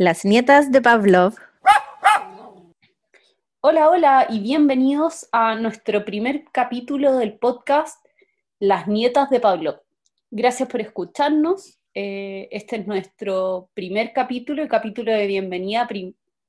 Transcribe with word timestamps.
Las 0.00 0.24
nietas 0.24 0.70
de 0.70 0.80
Pavlov. 0.80 1.34
Hola, 3.60 3.90
hola 3.90 4.26
y 4.30 4.38
bienvenidos 4.38 5.28
a 5.32 5.56
nuestro 5.56 6.04
primer 6.04 6.44
capítulo 6.52 7.16
del 7.16 7.36
podcast 7.36 7.98
Las 8.60 8.86
nietas 8.86 9.28
de 9.28 9.40
Pavlov. 9.40 9.80
Gracias 10.30 10.68
por 10.68 10.80
escucharnos. 10.80 11.80
Eh, 11.94 12.46
este 12.52 12.76
es 12.76 12.86
nuestro 12.86 13.70
primer 13.74 14.12
capítulo, 14.12 14.62
el 14.62 14.68
capítulo 14.68 15.10
de 15.10 15.26
bienvenida 15.26 15.88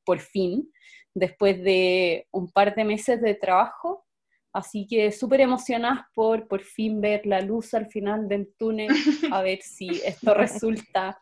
por 0.06 0.20
fin, 0.20 0.72
después 1.16 1.60
de 1.64 2.28
un 2.30 2.52
par 2.52 2.76
de 2.76 2.84
meses 2.84 3.20
de 3.20 3.34
trabajo. 3.34 4.06
Así 4.54 4.86
que 4.86 5.12
súper 5.12 5.42
emocionadas 5.42 6.02
por 6.14 6.48
por 6.48 6.62
fin 6.62 7.02
ver 7.02 7.26
la 7.26 7.42
luz 7.42 7.74
al 7.74 7.88
final 7.88 8.28
del 8.28 8.54
túnel, 8.60 8.92
a 9.32 9.42
ver 9.42 9.64
si 9.64 9.90
esto 10.06 10.34
resulta 10.36 11.20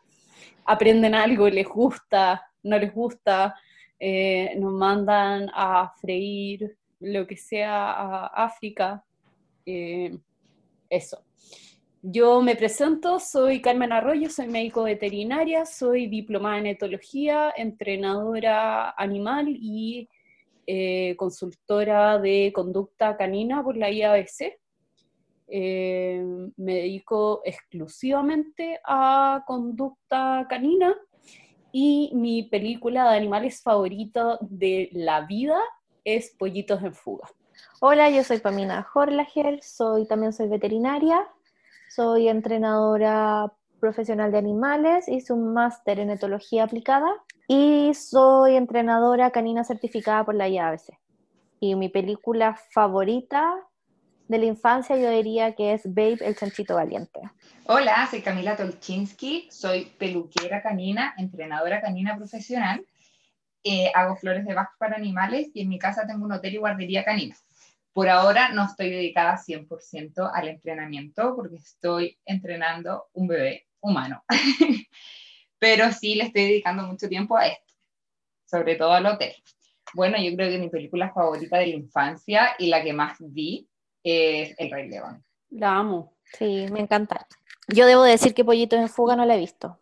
aprenden 0.64 1.14
algo, 1.14 1.48
les 1.48 1.66
gusta, 1.66 2.42
no 2.62 2.78
les 2.78 2.92
gusta, 2.92 3.54
eh, 3.98 4.54
nos 4.56 4.72
mandan 4.72 5.50
a 5.54 5.92
freír 6.00 6.76
lo 7.00 7.26
que 7.26 7.36
sea 7.36 7.92
a 7.92 8.26
África. 8.44 9.04
Eh, 9.66 10.16
eso. 10.88 11.22
Yo 12.02 12.40
me 12.42 12.54
presento, 12.54 13.18
soy 13.18 13.60
Carmen 13.60 13.92
Arroyo, 13.92 14.30
soy 14.30 14.46
médico 14.46 14.84
veterinaria, 14.84 15.66
soy 15.66 16.06
diplomada 16.06 16.58
en 16.58 16.66
etología, 16.66 17.52
entrenadora 17.56 18.90
animal 18.96 19.48
y 19.48 20.08
eh, 20.66 21.16
consultora 21.16 22.18
de 22.18 22.52
conducta 22.54 23.16
canina 23.16 23.62
por 23.64 23.76
la 23.76 23.90
IABC. 23.90 24.60
Eh, 25.50 26.22
me 26.56 26.74
dedico 26.74 27.40
exclusivamente 27.44 28.80
a 28.84 29.44
conducta 29.46 30.46
canina 30.48 30.94
y 31.72 32.10
mi 32.14 32.42
película 32.42 33.10
de 33.10 33.16
animales 33.16 33.62
favorito 33.62 34.38
de 34.42 34.90
la 34.92 35.22
vida 35.22 35.58
es 36.04 36.34
Pollitos 36.38 36.82
en 36.82 36.94
Fuga. 36.94 37.28
Hola, 37.80 38.10
yo 38.10 38.22
soy 38.24 38.38
Pamina 38.38 38.86
Horlager, 38.94 39.62
soy, 39.62 40.06
también 40.06 40.32
soy 40.32 40.48
veterinaria, 40.48 41.26
soy 41.88 42.28
entrenadora 42.28 43.52
profesional 43.80 44.32
de 44.32 44.38
animales, 44.38 45.08
hice 45.08 45.32
un 45.32 45.54
máster 45.54 45.98
en 46.00 46.10
etología 46.10 46.64
aplicada 46.64 47.08
y 47.46 47.94
soy 47.94 48.56
entrenadora 48.56 49.30
canina 49.30 49.64
certificada 49.64 50.24
por 50.24 50.34
la 50.34 50.48
IABC. 50.48 50.98
Y 51.60 51.74
mi 51.74 51.88
película 51.88 52.58
favorita 52.72 53.54
de 54.28 54.38
la 54.38 54.44
infancia 54.44 54.96
yo 54.96 55.10
diría 55.10 55.54
que 55.54 55.72
es 55.72 55.82
Babe, 55.86 56.18
el 56.20 56.36
chanchito 56.36 56.74
valiente. 56.74 57.20
Hola, 57.64 58.06
soy 58.10 58.20
Camila 58.20 58.56
Tolchinsky, 58.56 59.48
soy 59.50 59.86
peluquera 59.98 60.62
canina, 60.62 61.14
entrenadora 61.16 61.80
canina 61.80 62.16
profesional, 62.16 62.86
eh, 63.64 63.90
hago 63.94 64.16
flores 64.16 64.44
de 64.44 64.54
Bach 64.54 64.70
para 64.78 64.96
animales 64.96 65.48
y 65.54 65.62
en 65.62 65.70
mi 65.70 65.78
casa 65.78 66.06
tengo 66.06 66.24
un 66.26 66.32
hotel 66.32 66.54
y 66.54 66.58
guardería 66.58 67.04
canina. 67.04 67.36
Por 67.94 68.08
ahora 68.08 68.50
no 68.50 68.64
estoy 68.66 68.90
dedicada 68.90 69.38
100% 69.38 70.30
al 70.32 70.48
entrenamiento 70.48 71.34
porque 71.34 71.56
estoy 71.56 72.18
entrenando 72.24 73.06
un 73.14 73.28
bebé 73.28 73.66
humano, 73.80 74.24
pero 75.58 75.90
sí 75.92 76.14
le 76.14 76.24
estoy 76.24 76.42
dedicando 76.42 76.84
mucho 76.84 77.08
tiempo 77.08 77.36
a 77.36 77.46
esto, 77.46 77.74
sobre 78.44 78.76
todo 78.76 78.92
al 78.92 79.06
hotel. 79.06 79.34
Bueno, 79.94 80.18
yo 80.18 80.36
creo 80.36 80.50
que 80.50 80.58
mi 80.58 80.68
película 80.68 81.10
favorita 81.14 81.56
de 81.56 81.68
la 81.68 81.76
infancia 81.76 82.50
y 82.58 82.66
la 82.66 82.84
que 82.84 82.92
más 82.92 83.16
vi 83.20 83.66
es 84.10 84.54
El 84.58 84.70
Rey 84.70 84.88
León. 84.88 85.24
La 85.50 85.76
amo. 85.76 86.14
Sí, 86.38 86.66
me 86.70 86.80
encanta. 86.80 87.26
Yo 87.68 87.86
debo 87.86 88.02
decir 88.02 88.34
que 88.34 88.44
Pollitos 88.44 88.78
en 88.78 88.88
Fuga 88.88 89.16
no 89.16 89.24
la 89.24 89.36
he 89.36 89.40
visto. 89.40 89.80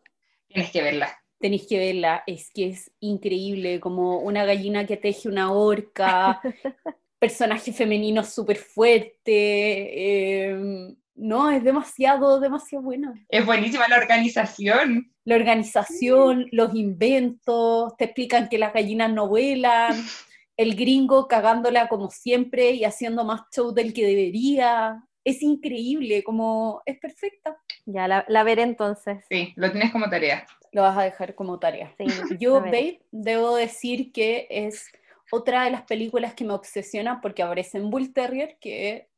Tienes 0.48 0.70
que 0.70 0.82
verla. 0.82 1.18
Tenéis 1.38 1.66
que 1.68 1.78
verla, 1.78 2.22
es 2.26 2.50
que 2.50 2.68
es 2.68 2.90
increíble, 3.00 3.78
como 3.78 4.20
una 4.20 4.44
gallina 4.44 4.86
que 4.86 4.96
teje 4.96 5.28
una 5.28 5.52
horca, 5.52 6.40
personaje 7.18 7.72
femenino 7.72 8.24
súper 8.24 8.56
fuerte, 8.56 10.48
em, 10.48 10.96
no, 11.14 11.50
es 11.50 11.64
demasiado, 11.64 12.40
demasiado 12.40 12.84
buena. 12.84 13.14
Es 13.28 13.44
buenísima 13.44 13.88
la 13.88 13.96
organización. 13.96 15.12
La 15.24 15.36
organización, 15.36 16.46
los 16.52 16.74
inventos, 16.74 17.96
te 17.96 18.04
explican 18.04 18.48
que 18.48 18.58
las 18.58 18.72
gallinas 18.72 19.12
no 19.12 19.28
vuelan, 19.28 19.94
el 20.56 20.74
gringo 20.74 21.28
cagándola 21.28 21.88
como 21.88 22.10
siempre 22.10 22.70
y 22.70 22.84
haciendo 22.84 23.24
más 23.24 23.42
show 23.54 23.72
del 23.72 23.92
que 23.92 24.06
debería. 24.06 25.02
Es 25.24 25.42
increíble, 25.42 26.22
como 26.22 26.82
es 26.86 26.98
perfecta. 26.98 27.60
Ya, 27.84 28.06
la, 28.08 28.44
veré 28.44 28.62
entonces. 28.62 29.24
Sí, 29.28 29.52
lo 29.56 29.70
tienes 29.70 29.92
como 29.92 30.08
tarea. 30.08 30.46
Lo 30.72 30.82
vas 30.82 30.96
a 30.96 31.02
dejar 31.02 31.34
como 31.34 31.58
tarea. 31.58 31.94
Sí, 31.98 32.06
Yo, 32.38 32.60
Babe, 32.60 33.02
debo 33.10 33.56
decir 33.56 34.12
que 34.12 34.46
es 34.50 34.86
otra 35.32 35.64
de 35.64 35.70
las 35.72 35.82
películas 35.82 36.34
que 36.34 36.44
me 36.44 36.52
obsesiona 36.52 37.20
porque 37.20 37.42
aparece 37.42 37.78
en 37.78 37.90
Bull 37.90 38.12
Terrier, 38.12 38.56
que 38.60 39.08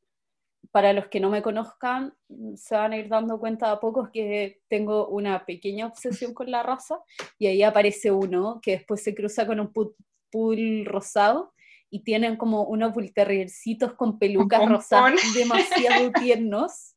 para 0.70 0.92
los 0.92 1.08
que 1.08 1.20
no 1.20 1.30
me 1.30 1.42
conozcan 1.42 2.14
se 2.56 2.74
van 2.74 2.92
a 2.92 2.98
ir 2.98 3.08
dando 3.08 3.38
cuenta 3.38 3.70
a 3.70 3.80
poco 3.80 4.10
que 4.12 4.60
tengo 4.68 5.08
una 5.08 5.46
pequeña 5.46 5.86
obsesión 5.86 6.34
con 6.34 6.50
la 6.50 6.62
raza 6.62 7.00
y 7.38 7.46
ahí 7.46 7.62
aparece 7.62 8.10
uno 8.10 8.60
que 8.62 8.72
después 8.72 9.02
se 9.02 9.14
cruza 9.14 9.46
con 9.46 9.60
un 9.60 9.72
pool 10.30 10.84
rosado 10.84 11.54
y 11.90 12.04
tienen 12.04 12.36
como 12.36 12.64
unos 12.64 12.92
bull 12.92 13.12
con 13.96 14.18
pelucas 14.18 14.68
rosadas 14.68 15.14
demasiado 15.34 16.12
tiernos. 16.12 16.94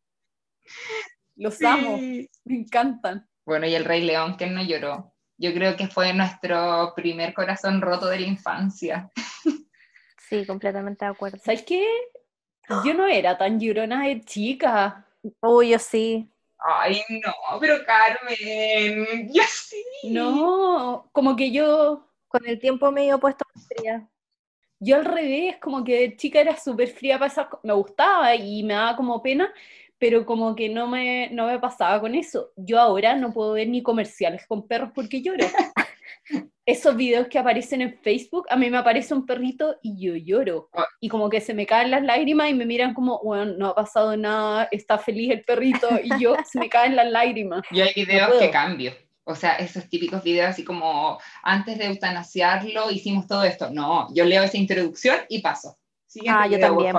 Los 1.35 1.61
amo, 1.61 1.97
me 1.97 2.55
encantan. 2.55 3.27
Bueno, 3.45 3.65
y 3.67 3.73
el 3.73 3.85
Rey 3.85 4.03
León, 4.03 4.37
que 4.37 4.47
no 4.47 4.63
lloró. 4.63 5.13
Yo 5.37 5.53
creo 5.53 5.75
que 5.75 5.87
fue 5.87 6.13
nuestro 6.13 6.93
primer 6.95 7.33
corazón 7.33 7.81
roto 7.81 8.07
de 8.07 8.19
la 8.19 8.27
infancia. 8.27 9.11
Sí, 10.29 10.45
completamente 10.45 11.03
de 11.03 11.11
acuerdo. 11.11 11.39
¿Sabes 11.43 11.63
qué? 11.63 11.85
Yo 12.85 12.93
no 12.93 13.05
era 13.05 13.37
tan 13.37 13.59
llorona 13.59 14.07
de 14.07 14.21
chica. 14.21 15.05
Uy, 15.41 15.71
yo 15.71 15.79
sí. 15.79 16.31
Ay, 16.57 17.01
no, 17.09 17.59
pero 17.59 17.83
Carmen, 17.85 19.29
yo 19.29 19.43
sí. 19.45 19.83
No, 20.03 21.09
como 21.11 21.35
que 21.35 21.51
yo 21.51 22.10
con 22.31 22.47
el 22.47 22.59
tiempo 22.59 22.91
me 22.91 23.01
he 23.01 23.05
ido 23.07 23.19
puesto 23.19 23.45
fría. 23.67 24.07
Yo 24.79 24.95
al 24.95 25.05
revés, 25.05 25.57
como 25.61 25.83
que 25.83 25.99
de 25.99 26.15
chica 26.15 26.39
era 26.39 26.57
súper 26.57 26.87
fría 26.87 27.19
para 27.19 27.31
esas 27.31 27.47
me 27.61 27.73
gustaba 27.73 28.33
y 28.35 28.63
me 28.63 28.73
daba 28.73 28.95
como 28.95 29.21
pena, 29.21 29.53
pero 29.99 30.25
como 30.25 30.55
que 30.55 30.69
no 30.69 30.87
me, 30.87 31.29
no 31.31 31.45
me 31.45 31.59
pasaba 31.59 31.99
con 32.01 32.15
eso. 32.15 32.51
Yo 32.55 32.79
ahora 32.79 33.15
no 33.15 33.31
puedo 33.31 33.53
ver 33.53 33.67
ni 33.67 33.83
comerciales 33.83 34.47
con 34.47 34.67
perros 34.67 34.89
porque 34.95 35.21
lloro. 35.21 35.45
Esos 36.65 36.95
videos 36.95 37.27
que 37.27 37.37
aparecen 37.37 37.81
en 37.81 37.97
Facebook, 37.97 38.45
a 38.49 38.55
mí 38.55 38.69
me 38.69 38.77
aparece 38.77 39.13
un 39.13 39.25
perrito 39.25 39.77
y 39.83 39.99
yo 39.99 40.15
lloro. 40.15 40.69
Ah. 40.73 40.85
Y 40.99 41.09
como 41.09 41.29
que 41.29 41.41
se 41.41 41.53
me 41.53 41.65
caen 41.65 41.91
las 41.91 42.03
lágrimas 42.03 42.49
y 42.49 42.53
me 42.53 42.65
miran 42.65 42.93
como, 42.93 43.19
bueno, 43.23 43.53
no 43.57 43.67
ha 43.67 43.75
pasado 43.75 44.15
nada, 44.15 44.67
está 44.71 44.97
feliz 44.97 45.31
el 45.31 45.41
perrito 45.41 45.89
y 46.01 46.19
yo 46.19 46.35
se 46.45 46.59
me 46.59 46.69
caen 46.69 46.95
las 46.95 47.11
lágrimas. 47.11 47.61
Y 47.71 47.81
hay 47.81 47.93
videos 47.93 48.39
que 48.39 48.49
cambio. 48.49 48.93
O 49.31 49.35
sea, 49.35 49.55
esos 49.55 49.87
típicos 49.89 50.23
videos 50.23 50.49
así 50.49 50.63
como 50.63 51.19
antes 51.43 51.77
de 51.77 51.85
eutanasiarlo 51.85 52.91
hicimos 52.91 53.27
todo 53.27 53.43
esto. 53.43 53.69
No, 53.71 54.07
yo 54.13 54.25
leo 54.25 54.43
esa 54.43 54.57
introducción 54.57 55.17
y 55.29 55.41
paso. 55.41 55.77
ah, 56.27 56.47
yo 56.47 56.59
también. 56.59 56.95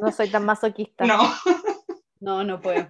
No 0.00 0.12
soy 0.12 0.28
tan 0.30 0.44
masoquista. 0.44 1.04
No. 1.06 1.34
No, 2.20 2.42
no 2.42 2.60
puedo. 2.60 2.88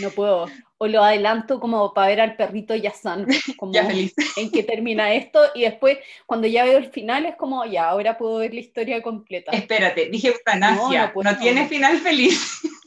No 0.00 0.10
puedo. 0.10 0.46
O 0.78 0.88
lo 0.88 1.04
adelanto 1.04 1.60
como 1.60 1.94
para 1.94 2.08
ver 2.08 2.20
al 2.20 2.36
perrito 2.36 2.74
ya 2.74 2.92
sano. 2.92 3.26
Como 3.56 3.72
ya 3.72 3.86
feliz. 3.86 4.14
En 4.36 4.50
que 4.50 4.64
termina 4.64 5.14
esto 5.14 5.40
y 5.54 5.62
después 5.62 5.98
cuando 6.26 6.48
ya 6.48 6.64
veo 6.64 6.78
el 6.78 6.90
final 6.90 7.24
es 7.26 7.36
como 7.36 7.64
ya, 7.66 7.88
ahora 7.90 8.18
puedo 8.18 8.38
ver 8.38 8.52
la 8.52 8.60
historia 8.60 9.00
completa. 9.00 9.52
Espérate, 9.52 10.08
dije 10.10 10.28
eutanasia. 10.28 11.12
No, 11.14 11.22
no 11.22 11.38
tiene 11.38 11.68
final 11.68 11.98
feliz. 11.98 12.62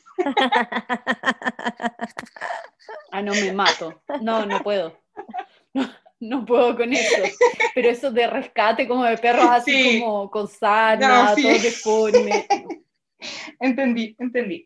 Ah, 3.12 3.22
no, 3.22 3.34
me 3.34 3.52
mato. 3.54 4.02
No, 4.22 4.46
no 4.46 4.62
puedo. 4.62 4.98
No, 6.20 6.46
puedo 6.46 6.76
con 6.76 6.94
eso. 6.94 7.24
Pero 7.74 7.90
eso 7.90 8.12
de 8.12 8.26
rescate 8.28 8.88
como 8.88 9.04
de 9.04 9.18
perros 9.18 9.48
así 9.50 10.00
como 10.00 10.32
con 10.32 10.48
sana, 10.48 11.36
todo 11.36 11.52
deforme. 11.52 12.48
Entendí, 13.60 14.16
entendí. 14.20 14.66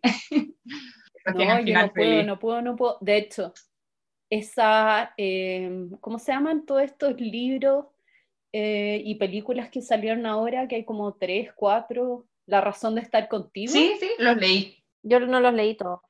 No, 1.34 1.60
yo 1.60 1.74
no 1.74 1.94
puedo, 1.94 2.24
no 2.24 2.40
puedo, 2.40 2.62
no 2.62 2.76
puedo. 2.76 2.98
De 3.02 3.18
hecho, 3.18 3.54
esa, 4.30 5.14
em, 5.18 5.92
¿cómo 6.00 6.20
se 6.20 6.32
llaman 6.32 6.66
todos 6.66 6.84
estos 6.84 7.20
libros 7.20 7.86
eh, 8.54 9.02
y 9.04 9.16
películas 9.16 9.70
que 9.70 9.82
salieron 9.82 10.26
ahora? 10.26 10.68
Que 10.68 10.78
hay 10.78 10.86
como 10.86 11.14
tres, 11.16 11.52
cuatro. 11.56 12.26
La 12.46 12.62
razón 12.62 12.96
de 12.96 13.02
estar 13.02 13.28
contigo. 13.28 13.72
Sí, 13.72 13.94
sí, 14.00 14.10
los 14.18 14.38
leí. 14.38 14.79
Yo 15.04 15.20
no 15.20 15.40
los 15.40 15.54
leí 15.54 15.76
todos. 15.76 16.02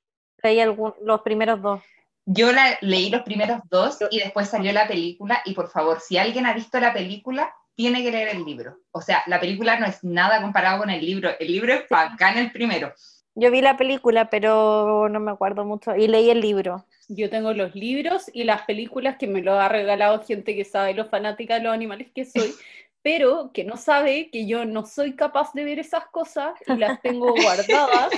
Leí 0.41 0.61
los 1.01 1.21
primeros 1.21 1.61
dos. 1.61 1.81
Yo 2.25 2.51
la, 2.51 2.77
leí 2.81 3.09
los 3.09 3.23
primeros 3.23 3.59
dos 3.69 3.97
y 4.11 4.19
después 4.19 4.49
salió 4.49 4.71
la 4.71 4.87
película 4.87 5.41
y 5.45 5.53
por 5.53 5.69
favor, 5.69 5.99
si 5.99 6.17
alguien 6.17 6.45
ha 6.45 6.53
visto 6.53 6.79
la 6.79 6.93
película, 6.93 7.53
tiene 7.75 8.03
que 8.03 8.11
leer 8.11 8.29
el 8.35 8.43
libro. 8.43 8.77
O 8.91 9.01
sea, 9.01 9.23
la 9.27 9.39
película 9.39 9.79
no 9.79 9.85
es 9.85 10.03
nada 10.03 10.41
comparado 10.41 10.79
con 10.79 10.89
el 10.89 11.03
libro. 11.03 11.31
El 11.39 11.47
libro 11.47 11.73
es 11.73 11.89
bacán 11.89 12.37
el 12.37 12.51
primero. 12.51 12.93
Yo 13.35 13.49
vi 13.51 13.61
la 13.61 13.77
película, 13.77 14.29
pero 14.29 15.07
no 15.09 15.19
me 15.19 15.31
acuerdo 15.31 15.63
mucho. 15.63 15.95
Y 15.95 16.07
leí 16.07 16.29
el 16.29 16.41
libro. 16.41 16.85
Yo 17.07 17.29
tengo 17.29 17.53
los 17.53 17.73
libros 17.73 18.29
y 18.33 18.43
las 18.43 18.63
películas 18.63 19.15
que 19.17 19.27
me 19.27 19.41
lo 19.41 19.53
ha 19.53 19.69
regalado 19.69 20.21
gente 20.23 20.55
que 20.55 20.65
sabe 20.65 20.93
lo 20.93 21.05
fanática 21.05 21.55
de 21.55 21.61
los 21.61 21.73
animales 21.73 22.11
que 22.13 22.25
soy, 22.25 22.53
pero 23.01 23.51
que 23.53 23.63
no 23.63 23.77
sabe 23.77 24.29
que 24.29 24.45
yo 24.45 24.65
no 24.65 24.85
soy 24.85 25.15
capaz 25.15 25.53
de 25.53 25.63
ver 25.63 25.79
esas 25.79 26.05
cosas 26.07 26.53
y 26.67 26.75
las 26.75 27.01
tengo 27.01 27.33
guardadas 27.41 28.11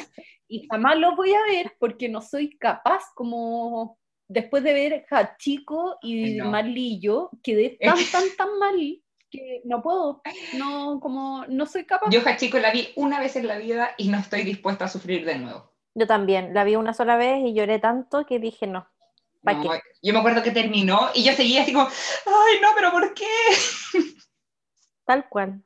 y 0.51 0.67
jamás 0.67 0.97
los 0.97 1.15
voy 1.15 1.33
a 1.33 1.41
ver 1.43 1.73
porque 1.79 2.09
no 2.09 2.21
soy 2.21 2.57
capaz 2.57 3.05
como 3.15 3.97
después 4.27 4.63
de 4.63 4.73
ver 4.73 5.05
Hachiko 5.09 5.97
y 6.01 6.35
no. 6.35 6.51
Marlillo, 6.51 7.29
quedé 7.41 7.77
tan, 7.81 7.97
tan, 8.11 8.23
tan 8.37 8.59
mal 8.59 8.75
que 9.29 9.61
no 9.63 9.81
puedo, 9.81 10.21
no, 10.57 10.99
como, 10.99 11.45
no 11.47 11.65
soy 11.65 11.85
capaz. 11.85 12.09
Yo 12.11 12.19
Hachiko 12.19 12.59
la 12.59 12.71
vi 12.71 12.89
una 12.97 13.21
vez 13.21 13.37
en 13.37 13.47
la 13.47 13.57
vida 13.57 13.91
y 13.97 14.09
no 14.09 14.17
estoy 14.17 14.43
dispuesta 14.43 14.85
a 14.85 14.89
sufrir 14.89 15.25
de 15.25 15.37
nuevo. 15.37 15.71
Yo 15.95 16.05
también. 16.05 16.53
La 16.53 16.65
vi 16.65 16.75
una 16.75 16.93
sola 16.93 17.15
vez 17.15 17.39
y 17.45 17.53
lloré 17.53 17.79
tanto 17.79 18.25
que 18.25 18.39
dije 18.39 18.67
no. 18.67 18.87
¿Para 19.41 19.57
No, 19.57 19.71
qué? 19.71 19.79
yo 20.03 20.11
me 20.13 20.19
acuerdo 20.19 20.43
que 20.43 20.51
terminó 20.51 21.09
y 21.13 21.23
yo 21.23 21.31
seguía 21.31 21.61
así 21.63 21.71
como, 21.71 21.87
ay, 21.87 22.61
no, 22.61 22.69
pero 22.75 22.91
¿por 22.91 23.13
qué? 23.13 23.25
Tal 25.05 25.29
cual. 25.29 25.63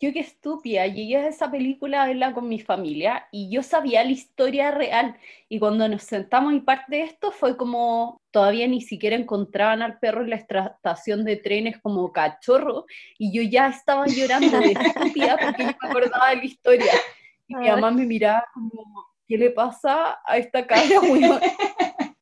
Yo 0.00 0.14
qué 0.14 0.20
estúpida, 0.20 0.86
llegué 0.86 1.18
a 1.18 1.28
esa 1.28 1.50
película 1.50 2.02
a 2.02 2.06
verla 2.06 2.32
con 2.32 2.48
mi 2.48 2.58
familia 2.58 3.28
y 3.30 3.50
yo 3.50 3.62
sabía 3.62 4.02
la 4.02 4.10
historia 4.10 4.70
real. 4.70 5.16
Y 5.50 5.58
cuando 5.58 5.86
nos 5.88 6.04
sentamos 6.04 6.54
y 6.54 6.60
parte 6.60 6.96
de 6.96 7.02
esto 7.02 7.30
fue 7.32 7.58
como 7.58 8.22
todavía 8.30 8.66
ni 8.66 8.80
siquiera 8.80 9.14
encontraban 9.14 9.82
al 9.82 9.98
perro 9.98 10.22
en 10.22 10.30
la 10.30 10.36
estación 10.36 11.22
de 11.24 11.36
trenes 11.36 11.78
como 11.82 12.10
cachorro 12.12 12.86
y 13.18 13.30
yo 13.30 13.42
ya 13.42 13.68
estaba 13.68 14.06
llorando 14.06 14.58
de 14.58 14.72
estúpida 14.80 15.36
porque 15.36 15.64
yo 15.64 15.76
me 15.82 15.88
acordaba 15.88 16.30
de 16.30 16.36
la 16.36 16.44
historia. 16.44 16.92
Y 17.46 17.56
mi 17.56 17.68
mamá 17.68 17.90
me 17.90 18.06
miraba 18.06 18.46
como 18.54 19.10
¿qué 19.28 19.36
le 19.36 19.50
pasa 19.50 20.18
a 20.24 20.38
esta 20.38 20.66
cara? 20.66 20.82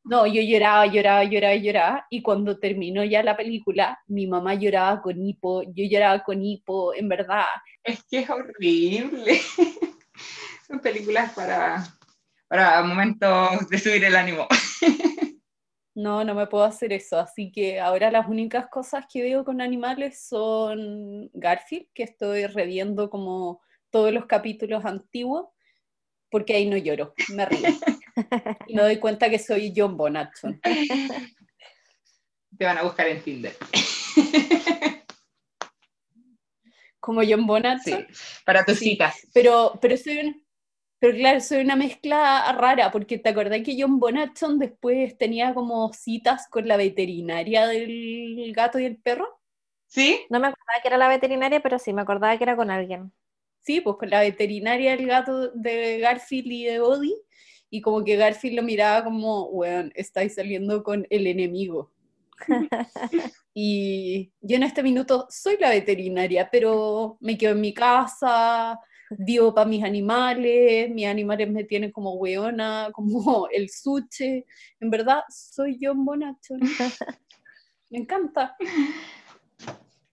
weón?". 0.09 0.27
No, 0.27 0.27
yo 0.27 0.41
lloraba, 0.41 0.85
lloraba, 0.87 1.23
lloraba, 1.23 1.55
lloraba. 1.55 2.07
Y 2.09 2.21
cuando 2.21 2.59
terminó 2.59 3.03
ya 3.03 3.23
la 3.23 3.37
película, 3.37 3.99
mi 4.07 4.27
mamá 4.27 4.55
lloraba 4.55 5.01
con 5.01 5.21
hipo, 5.25 5.63
yo 5.63 5.85
lloraba 5.89 6.23
con 6.23 6.43
hipo, 6.43 6.93
en 6.93 7.09
verdad. 7.09 7.45
Es 7.83 8.03
que 8.03 8.19
es 8.19 8.29
horrible. 8.29 9.39
Son 10.67 10.79
películas 10.79 11.33
para, 11.33 11.83
para 12.47 12.83
momentos 12.83 13.69
de 13.69 13.77
subir 13.77 14.03
el 14.03 14.15
ánimo. 14.15 14.47
No, 15.95 16.23
no 16.23 16.33
me 16.33 16.47
puedo 16.47 16.63
hacer 16.63 16.93
eso. 16.93 17.19
Así 17.19 17.51
que 17.51 17.79
ahora 17.81 18.09
las 18.09 18.27
únicas 18.29 18.67
cosas 18.69 19.05
que 19.11 19.21
veo 19.21 19.43
con 19.43 19.59
animales 19.59 20.21
son 20.21 21.29
Garfield, 21.33 21.87
que 21.93 22.03
estoy 22.03 22.45
reviendo 22.45 23.09
como 23.09 23.61
todos 23.89 24.13
los 24.13 24.25
capítulos 24.25 24.85
antiguos, 24.85 25.47
porque 26.31 26.55
ahí 26.55 26.69
no 26.69 26.77
lloro, 26.77 27.13
me 27.33 27.45
río. 27.45 27.59
Y 28.67 28.75
me 28.75 28.81
doy 28.81 28.97
cuenta 28.97 29.29
que 29.29 29.39
soy 29.39 29.73
John 29.75 29.95
Bonachon. 29.97 30.59
Te 32.57 32.65
van 32.65 32.77
a 32.77 32.83
buscar 32.83 33.07
en 33.07 33.21
Tinder. 33.23 33.55
Como 36.99 37.21
John 37.27 37.45
Bonachon. 37.47 38.05
Sí, 38.11 38.41
para 38.45 38.65
tus 38.65 38.79
Sí. 38.79 38.89
citas. 38.91 39.15
Pero, 39.33 39.77
pero 39.81 39.95
soy 39.97 40.17
un- 40.19 40.45
pero 40.99 41.15
claro, 41.17 41.39
soy 41.39 41.61
una 41.61 41.77
mezcla 41.77 42.51
rara, 42.51 42.91
porque 42.91 43.17
te 43.17 43.29
acordás 43.29 43.61
que 43.63 43.77
John 43.79 43.99
Bonachon 43.99 44.59
después 44.59 45.17
tenía 45.17 45.53
como 45.53 45.93
citas 45.93 46.47
con 46.49 46.67
la 46.67 46.75
veterinaria 46.75 47.67
del 47.67 48.51
gato 48.53 48.79
y 48.79 48.85
el 48.85 48.97
perro. 48.97 49.39
¿Sí? 49.87 50.19
No 50.29 50.39
me 50.39 50.47
acordaba 50.47 50.81
que 50.81 50.87
era 50.89 50.97
la 50.97 51.07
veterinaria, 51.07 51.61
pero 51.61 51.79
sí, 51.79 51.93
me 51.93 52.01
acordaba 52.01 52.37
que 52.37 52.43
era 52.43 52.55
con 52.57 52.69
alguien. 52.69 53.11
Sí, 53.61 53.81
pues 53.81 53.95
con 53.97 54.09
la 54.09 54.19
veterinaria 54.19 54.95
del 54.95 55.07
gato 55.07 55.49
de 55.51 55.99
Garfield 55.99 56.51
y 56.51 56.65
de 56.65 56.79
Bodhi, 56.79 57.15
y 57.69 57.81
como 57.81 58.03
que 58.03 58.15
Garfield 58.15 58.55
lo 58.55 58.63
miraba 58.63 59.03
como, 59.03 59.45
weón, 59.45 59.91
estáis 59.95 60.35
saliendo 60.35 60.83
con 60.83 61.05
el 61.09 61.27
enemigo. 61.27 61.91
y 63.53 64.31
yo 64.41 64.55
en 64.55 64.63
este 64.63 64.83
minuto 64.83 65.27
soy 65.29 65.57
la 65.59 65.69
veterinaria, 65.69 66.49
pero 66.51 67.17
me 67.19 67.37
quedo 67.37 67.51
en 67.51 67.61
mi 67.61 67.73
casa, 67.73 68.79
vivo 69.09 69.53
para 69.53 69.69
mis 69.69 69.83
animales, 69.83 70.89
mis 70.91 71.07
animales 71.07 71.49
me 71.49 71.63
tienen 71.63 71.91
como 71.91 72.13
weona, 72.13 72.89
como 72.93 73.47
el 73.49 73.69
suche. 73.69 74.45
En 74.79 74.89
verdad, 74.89 75.23
soy 75.29 75.77
John 75.81 76.05
Bonachon. 76.05 76.59
Me 77.91 77.97
encanta. 77.97 78.55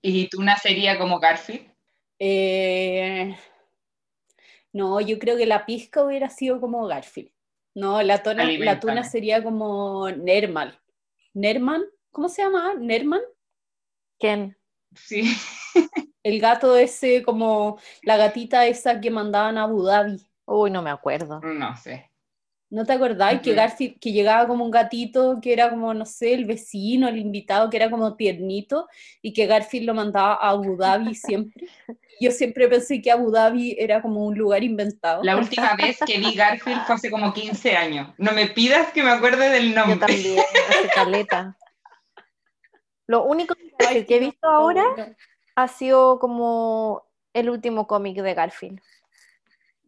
¿Y 0.01 0.29
tú 0.31 0.43
nacería 0.43 0.99
como 0.99 1.21
Garfield? 1.21 1.71
Eh, 2.19 3.37
no, 4.73 4.99
yo 5.03 5.19
creo 5.19 5.37
que 5.37 5.45
la 5.45 5.67
pizca 5.67 6.03
hubiera 6.03 6.31
sido 6.31 6.59
como 6.59 6.87
Garfield. 6.87 7.31
No, 7.77 8.03
la, 8.03 8.23
tona- 8.23 8.45
la 8.59 8.81
tuna 8.81 9.05
sería 9.05 9.43
como 9.45 10.09
Nermal. 10.11 10.81
¿Nerman? 11.35 11.83
¿Cómo 12.11 12.29
se 12.31 12.43
llama? 12.43 12.75
¿Nerman? 12.75 13.21
¿Quién? 14.19 14.57
Sí. 14.95 15.23
El 16.23 16.41
gato 16.41 16.75
ese, 16.77 17.23
como 17.23 17.79
la 18.03 18.17
gatita 18.17 18.67
esa 18.67 19.01
que 19.01 19.11
mandaban 19.11 19.59
a 19.59 19.65
Abu 19.65 19.83
Dhabi. 19.85 20.27
Uy, 20.47 20.71
no 20.71 20.81
me 20.83 20.91
acuerdo. 20.91 21.41
No 21.41 21.77
sé. 21.77 22.11
¿No 22.69 22.85
te 22.85 22.93
acordás 22.95 23.41
que. 23.43 23.55
Garfield, 23.55 24.01
que 24.01 24.11
llegaba 24.11 24.49
como 24.49 24.65
un 24.65 24.73
gatito 24.73 25.39
que 25.41 25.53
era 25.53 25.71
como, 25.71 25.95
no 25.95 26.05
sé, 26.05 26.35
el 26.35 26.47
vecino, 26.47 27.07
el 27.09 27.17
invitado, 27.19 27.71
que 27.71 27.77
era 27.77 27.89
como 27.91 28.17
tiernito, 28.17 28.89
y 29.23 29.33
que 29.33 29.47
Garfield 29.47 29.87
lo 29.87 29.95
mandaba 29.95 30.35
a 30.35 30.51
Abu 30.51 30.77
Dhabi 30.77 31.15
siempre? 31.15 31.69
Yo 32.21 32.31
siempre 32.33 32.67
pensé 32.67 33.01
que 33.01 33.11
Abu 33.13 33.31
Dhabi 33.31 33.77
era 33.79 34.03
como 34.03 34.25
un 34.27 34.37
lugar 34.37 34.65
inventado. 34.65 35.23
La 35.23 35.37
última 35.37 35.77
vez 35.77 35.99
que 36.05 36.19
vi 36.19 36.35
Garfield 36.35 36.83
fue 36.87 36.95
hace 36.97 37.11
como 37.11 37.33
15 37.33 37.77
años. 37.77 38.09
No 38.19 38.33
me 38.33 38.47
pidas 38.49 38.91
que 38.93 39.03
me 39.03 39.11
acuerde 39.11 39.49
del 39.51 39.69
Yo 39.73 39.75
nombre. 39.87 39.99
también, 40.15 40.39
hace 40.71 40.89
caleta. 40.89 41.57
Lo 43.07 43.25
único 43.25 43.55
que 43.79 44.07
he 44.09 44.19
visto 44.19 44.49
ahora 44.49 44.85
ha 45.55 45.69
sido 45.69 46.19
como 46.19 47.05
el 47.33 47.49
último 47.51 47.87
cómic 47.87 48.17
de 48.21 48.35
Garfield, 48.35 48.81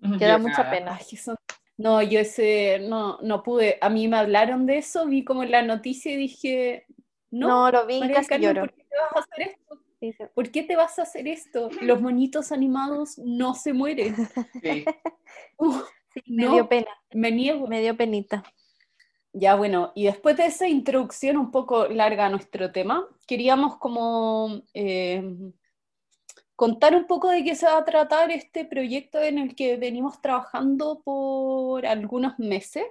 que 0.00 0.18
Yo 0.20 0.28
da 0.28 0.38
mucha 0.38 0.58
nada. 0.58 0.70
pena. 0.70 0.96
Ay, 1.00 1.04
que 1.10 1.16
son- 1.16 1.36
No, 1.78 2.02
yo 2.02 2.20
ese 2.20 2.80
no, 2.80 3.18
no 3.22 3.42
pude. 3.42 3.78
A 3.80 3.88
mí 3.88 4.08
me 4.08 4.16
hablaron 4.18 4.66
de 4.66 4.78
eso, 4.78 5.06
vi 5.06 5.24
como 5.24 5.44
la 5.44 5.62
noticia 5.62 6.12
y 6.12 6.16
dije, 6.16 6.86
no, 7.30 7.48
No, 7.48 7.70
lo 7.70 7.86
vi 7.86 8.00
María 8.00 8.16
casi 8.16 8.28
Carmen, 8.28 8.48
lloro. 8.48 8.60
¿por 8.62 8.74
qué 8.74 8.84
te 8.84 8.96
vas 8.98 9.12
a 9.14 9.18
hacer 9.20 9.48
esto? 9.48 9.78
Sí, 10.00 10.12
sí. 10.12 10.24
¿Por 10.34 10.50
qué 10.50 10.62
te 10.64 10.76
vas 10.76 10.98
a 10.98 11.02
hacer 11.02 11.28
esto? 11.28 11.70
Los 11.80 12.00
monitos 12.00 12.52
animados 12.52 13.18
no 13.18 13.54
se 13.54 13.72
mueren. 13.72 14.14
Sí. 14.62 14.84
Sí, 16.14 16.22
me 16.26 16.46
No. 16.46 16.52
dio 16.54 16.68
pena, 16.68 16.88
me 17.12 17.30
niego. 17.30 17.66
me 17.68 17.80
dio 17.82 17.94
penita. 17.96 18.42
Ya 19.34 19.54
bueno, 19.56 19.92
y 19.94 20.06
después 20.06 20.36
de 20.38 20.46
esa 20.46 20.66
introducción 20.66 21.36
un 21.36 21.50
poco 21.50 21.86
larga 21.86 22.26
a 22.26 22.30
nuestro 22.30 22.72
tema, 22.72 23.06
queríamos 23.26 23.76
como 23.76 24.62
eh, 24.72 25.22
contar 26.58 26.96
un 26.96 27.06
poco 27.06 27.30
de 27.30 27.44
qué 27.44 27.54
se 27.54 27.66
va 27.66 27.78
a 27.78 27.84
tratar 27.84 28.32
este 28.32 28.64
proyecto 28.64 29.20
en 29.22 29.38
el 29.38 29.54
que 29.54 29.76
venimos 29.76 30.20
trabajando 30.20 31.00
por 31.04 31.86
algunos 31.86 32.36
meses. 32.40 32.82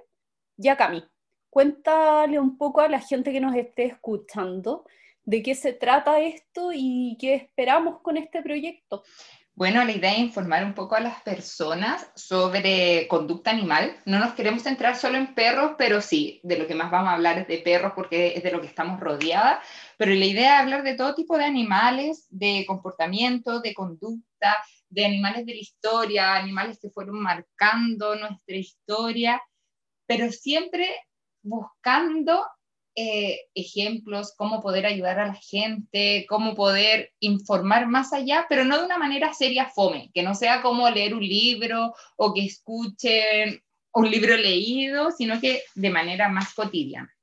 Ya 0.56 0.74
Cami, 0.74 1.04
cuéntale 1.50 2.40
un 2.40 2.56
poco 2.56 2.80
a 2.80 2.88
la 2.88 2.98
gente 2.98 3.30
que 3.30 3.40
nos 3.40 3.54
esté 3.54 3.84
escuchando 3.84 4.86
de 5.22 5.42
qué 5.42 5.54
se 5.54 5.74
trata 5.74 6.18
esto 6.18 6.70
y 6.72 7.18
qué 7.20 7.34
esperamos 7.34 8.00
con 8.00 8.16
este 8.16 8.40
proyecto. 8.40 9.02
Bueno, 9.58 9.84
la 9.84 9.90
idea 9.90 10.12
es 10.12 10.20
informar 10.20 10.64
un 10.64 10.72
poco 10.72 10.94
a 10.94 11.00
las 11.00 11.20
personas 11.22 12.12
sobre 12.14 13.08
conducta 13.08 13.50
animal. 13.50 13.96
No 14.04 14.20
nos 14.20 14.34
queremos 14.34 14.62
centrar 14.62 14.94
solo 14.94 15.18
en 15.18 15.34
perros, 15.34 15.72
pero 15.76 16.00
sí, 16.00 16.40
de 16.44 16.60
lo 16.60 16.68
que 16.68 16.76
más 16.76 16.92
vamos 16.92 17.08
a 17.08 17.14
hablar 17.14 17.38
es 17.38 17.48
de 17.48 17.58
perros 17.58 17.90
porque 17.96 18.34
es 18.36 18.44
de 18.44 18.52
lo 18.52 18.60
que 18.60 18.68
estamos 18.68 19.00
rodeadas. 19.00 19.58
Pero 19.96 20.14
la 20.14 20.24
idea 20.26 20.54
es 20.54 20.62
hablar 20.62 20.84
de 20.84 20.94
todo 20.94 21.16
tipo 21.16 21.36
de 21.36 21.44
animales, 21.44 22.28
de 22.30 22.64
comportamiento, 22.68 23.58
de 23.58 23.74
conducta, 23.74 24.58
de 24.90 25.04
animales 25.04 25.44
de 25.44 25.54
la 25.54 25.60
historia, 25.60 26.36
animales 26.36 26.78
que 26.80 26.90
fueron 26.90 27.18
marcando 27.20 28.14
nuestra 28.14 28.54
historia, 28.54 29.42
pero 30.06 30.30
siempre 30.30 30.88
buscando 31.42 32.46
eh, 33.00 33.42
ejemplos, 33.54 34.34
cómo 34.36 34.60
poder 34.60 34.84
ayudar 34.84 35.20
a 35.20 35.28
la 35.28 35.34
gente, 35.34 36.26
cómo 36.28 36.56
poder 36.56 37.12
informar 37.20 37.86
más 37.86 38.12
allá, 38.12 38.46
pero 38.48 38.64
no 38.64 38.76
de 38.76 38.86
una 38.86 38.98
manera 38.98 39.32
seria 39.32 39.66
fome, 39.66 40.10
que 40.12 40.24
no 40.24 40.34
sea 40.34 40.62
como 40.62 40.90
leer 40.90 41.14
un 41.14 41.22
libro 41.22 41.94
o 42.16 42.34
que 42.34 42.44
escuchen 42.44 43.62
un 43.92 44.10
libro 44.10 44.36
leído, 44.36 45.12
sino 45.12 45.40
que 45.40 45.62
de 45.76 45.90
manera 45.90 46.28
más 46.28 46.52
cotidiana, 46.54 47.16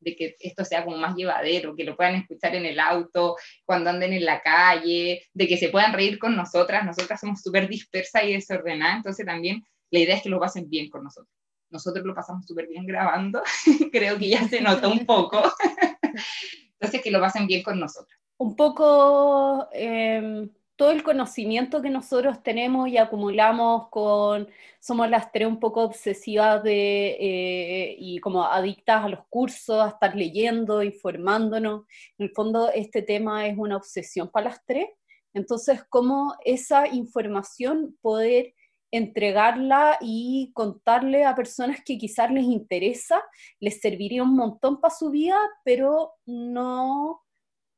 de 0.00 0.14
que 0.16 0.36
esto 0.38 0.66
sea 0.66 0.84
como 0.84 0.98
más 0.98 1.16
llevadero, 1.16 1.74
que 1.74 1.84
lo 1.84 1.96
puedan 1.96 2.16
escuchar 2.16 2.54
en 2.54 2.66
el 2.66 2.78
auto, 2.78 3.36
cuando 3.64 3.88
anden 3.88 4.12
en 4.12 4.26
la 4.26 4.42
calle, 4.42 5.24
de 5.32 5.48
que 5.48 5.56
se 5.56 5.70
puedan 5.70 5.94
reír 5.94 6.18
con 6.18 6.36
nosotras, 6.36 6.84
nosotras 6.84 7.18
somos 7.18 7.40
súper 7.40 7.68
dispersas 7.68 8.24
y 8.24 8.34
desordenadas, 8.34 8.96
entonces 8.96 9.24
también 9.24 9.64
la 9.90 10.00
idea 10.00 10.16
es 10.16 10.22
que 10.22 10.28
lo 10.28 10.38
pasen 10.38 10.68
bien 10.68 10.90
con 10.90 11.04
nosotros. 11.04 11.41
Nosotros 11.72 12.04
lo 12.04 12.14
pasamos 12.14 12.46
súper 12.46 12.68
bien 12.68 12.86
grabando, 12.86 13.42
creo 13.92 14.18
que 14.18 14.28
ya 14.28 14.46
se 14.48 14.60
notó 14.60 14.90
un 14.90 15.06
poco. 15.06 15.42
Entonces, 16.74 17.02
que 17.02 17.10
lo 17.10 17.20
pasen 17.20 17.46
bien 17.46 17.62
con 17.62 17.80
nosotros. 17.80 18.18
Un 18.38 18.54
poco, 18.56 19.68
eh, 19.72 20.48
todo 20.76 20.90
el 20.90 21.02
conocimiento 21.02 21.80
que 21.80 21.90
nosotros 21.90 22.42
tenemos 22.42 22.88
y 22.88 22.98
acumulamos 22.98 23.88
con, 23.88 24.48
somos 24.80 25.08
las 25.08 25.30
tres 25.30 25.46
un 25.46 25.60
poco 25.60 25.82
obsesivas 25.82 26.62
de, 26.62 27.16
eh, 27.20 27.96
y 27.98 28.18
como 28.18 28.44
adictas 28.44 29.04
a 29.04 29.08
los 29.08 29.20
cursos, 29.28 29.80
a 29.80 29.90
estar 29.90 30.16
leyendo, 30.16 30.82
informándonos. 30.82 31.84
En 32.18 32.26
el 32.26 32.30
fondo, 32.30 32.70
este 32.72 33.02
tema 33.02 33.46
es 33.46 33.56
una 33.56 33.76
obsesión 33.76 34.28
para 34.28 34.50
las 34.50 34.64
tres. 34.66 34.88
Entonces, 35.34 35.84
¿cómo 35.88 36.34
esa 36.44 36.88
información 36.88 37.96
poder 38.02 38.54
entregarla 38.92 39.98
y 40.00 40.52
contarle 40.54 41.24
a 41.24 41.34
personas 41.34 41.80
que 41.84 41.98
quizás 41.98 42.30
les 42.30 42.44
interesa, 42.44 43.22
les 43.58 43.80
serviría 43.80 44.22
un 44.22 44.36
montón 44.36 44.80
para 44.80 44.94
su 44.94 45.10
vida, 45.10 45.38
pero 45.64 46.12
no 46.26 47.22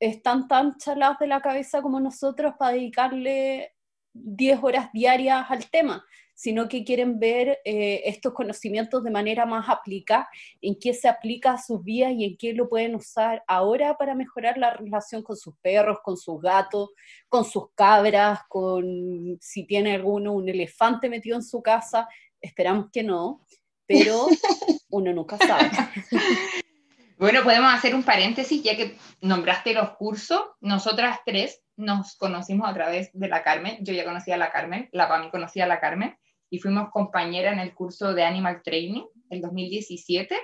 están 0.01 0.49
tan 0.49 0.77
chaladas 0.77 1.21
de 1.21 1.29
la 1.29 1.41
cabeza 1.41 1.81
como 1.81 2.01
nosotros 2.01 2.55
para 2.59 2.73
dedicarle 2.73 3.73
10 4.15 4.61
horas 4.63 4.91
diarias 4.93 5.47
al 5.51 5.69
tema 5.69 6.05
sino 6.35 6.69
que 6.69 6.85
quieren 6.85 7.19
ver 7.19 7.61
eh, 7.65 8.03
estos 8.05 8.35
conocimientos 8.35 9.03
de 9.05 9.11
manera 9.11 9.47
más 9.47 9.69
aplicada, 9.69 10.29
en 10.61 10.77
qué 10.79 10.93
se 10.93 11.09
aplica 11.09 11.53
a 11.53 11.63
sus 11.63 11.83
vidas 11.83 12.13
y 12.13 12.25
en 12.25 12.37
qué 12.37 12.53
lo 12.53 12.69
pueden 12.69 12.97
usar 12.97 13.43
ahora 13.47 13.97
para 13.97 14.15
mejorar 14.15 14.59
la 14.59 14.75
relación 14.75 15.23
con 15.23 15.37
sus 15.37 15.57
perros, 15.59 15.99
con 16.03 16.17
sus 16.17 16.41
gatos, 16.41 16.91
con 17.29 17.45
sus 17.45 17.71
cabras, 17.75 18.41
con 18.49 19.39
si 19.41 19.65
tiene 19.65 19.95
alguno 19.95 20.33
un 20.33 20.49
elefante 20.49 21.09
metido 21.09 21.37
en 21.37 21.45
su 21.45 21.63
casa, 21.63 22.09
esperamos 22.41 22.91
que 22.93 23.05
no, 23.05 23.47
pero 23.87 24.27
uno 24.91 25.13
nunca 25.13 25.39
sabe. 25.39 25.71
Bueno, 27.17 27.43
podemos 27.45 27.73
hacer 27.73 27.95
un 27.95 28.03
paréntesis, 28.03 28.63
ya 28.63 28.77
que 28.77 28.99
nombraste 29.21 29.73
los 29.73 29.91
cursos, 29.91 30.43
nosotras 30.61 31.21
tres 31.25 31.63
nos 31.77 32.17
conocimos 32.17 32.69
a 32.69 32.75
través 32.75 33.11
de 33.13 33.29
la 33.29 33.43
Carmen, 33.43 33.79
yo 33.83 33.93
ya 33.93 34.05
conocía 34.05 34.35
a 34.35 34.39
la 34.39 34.51
Carmen, 34.51 34.89
la 34.93 35.09
Pami 35.09 35.31
conocía 35.31 35.65
a 35.65 35.69
la 35.69 35.81
Carmen, 35.81 36.17
y 36.51 36.59
fuimos 36.59 36.91
compañeras 36.91 37.53
en 37.53 37.61
el 37.61 37.75
curso 37.75 38.15
de 38.15 38.25
Animal 38.25 38.63
Training 38.63 39.05
en 39.31 39.41
2017 39.41 40.37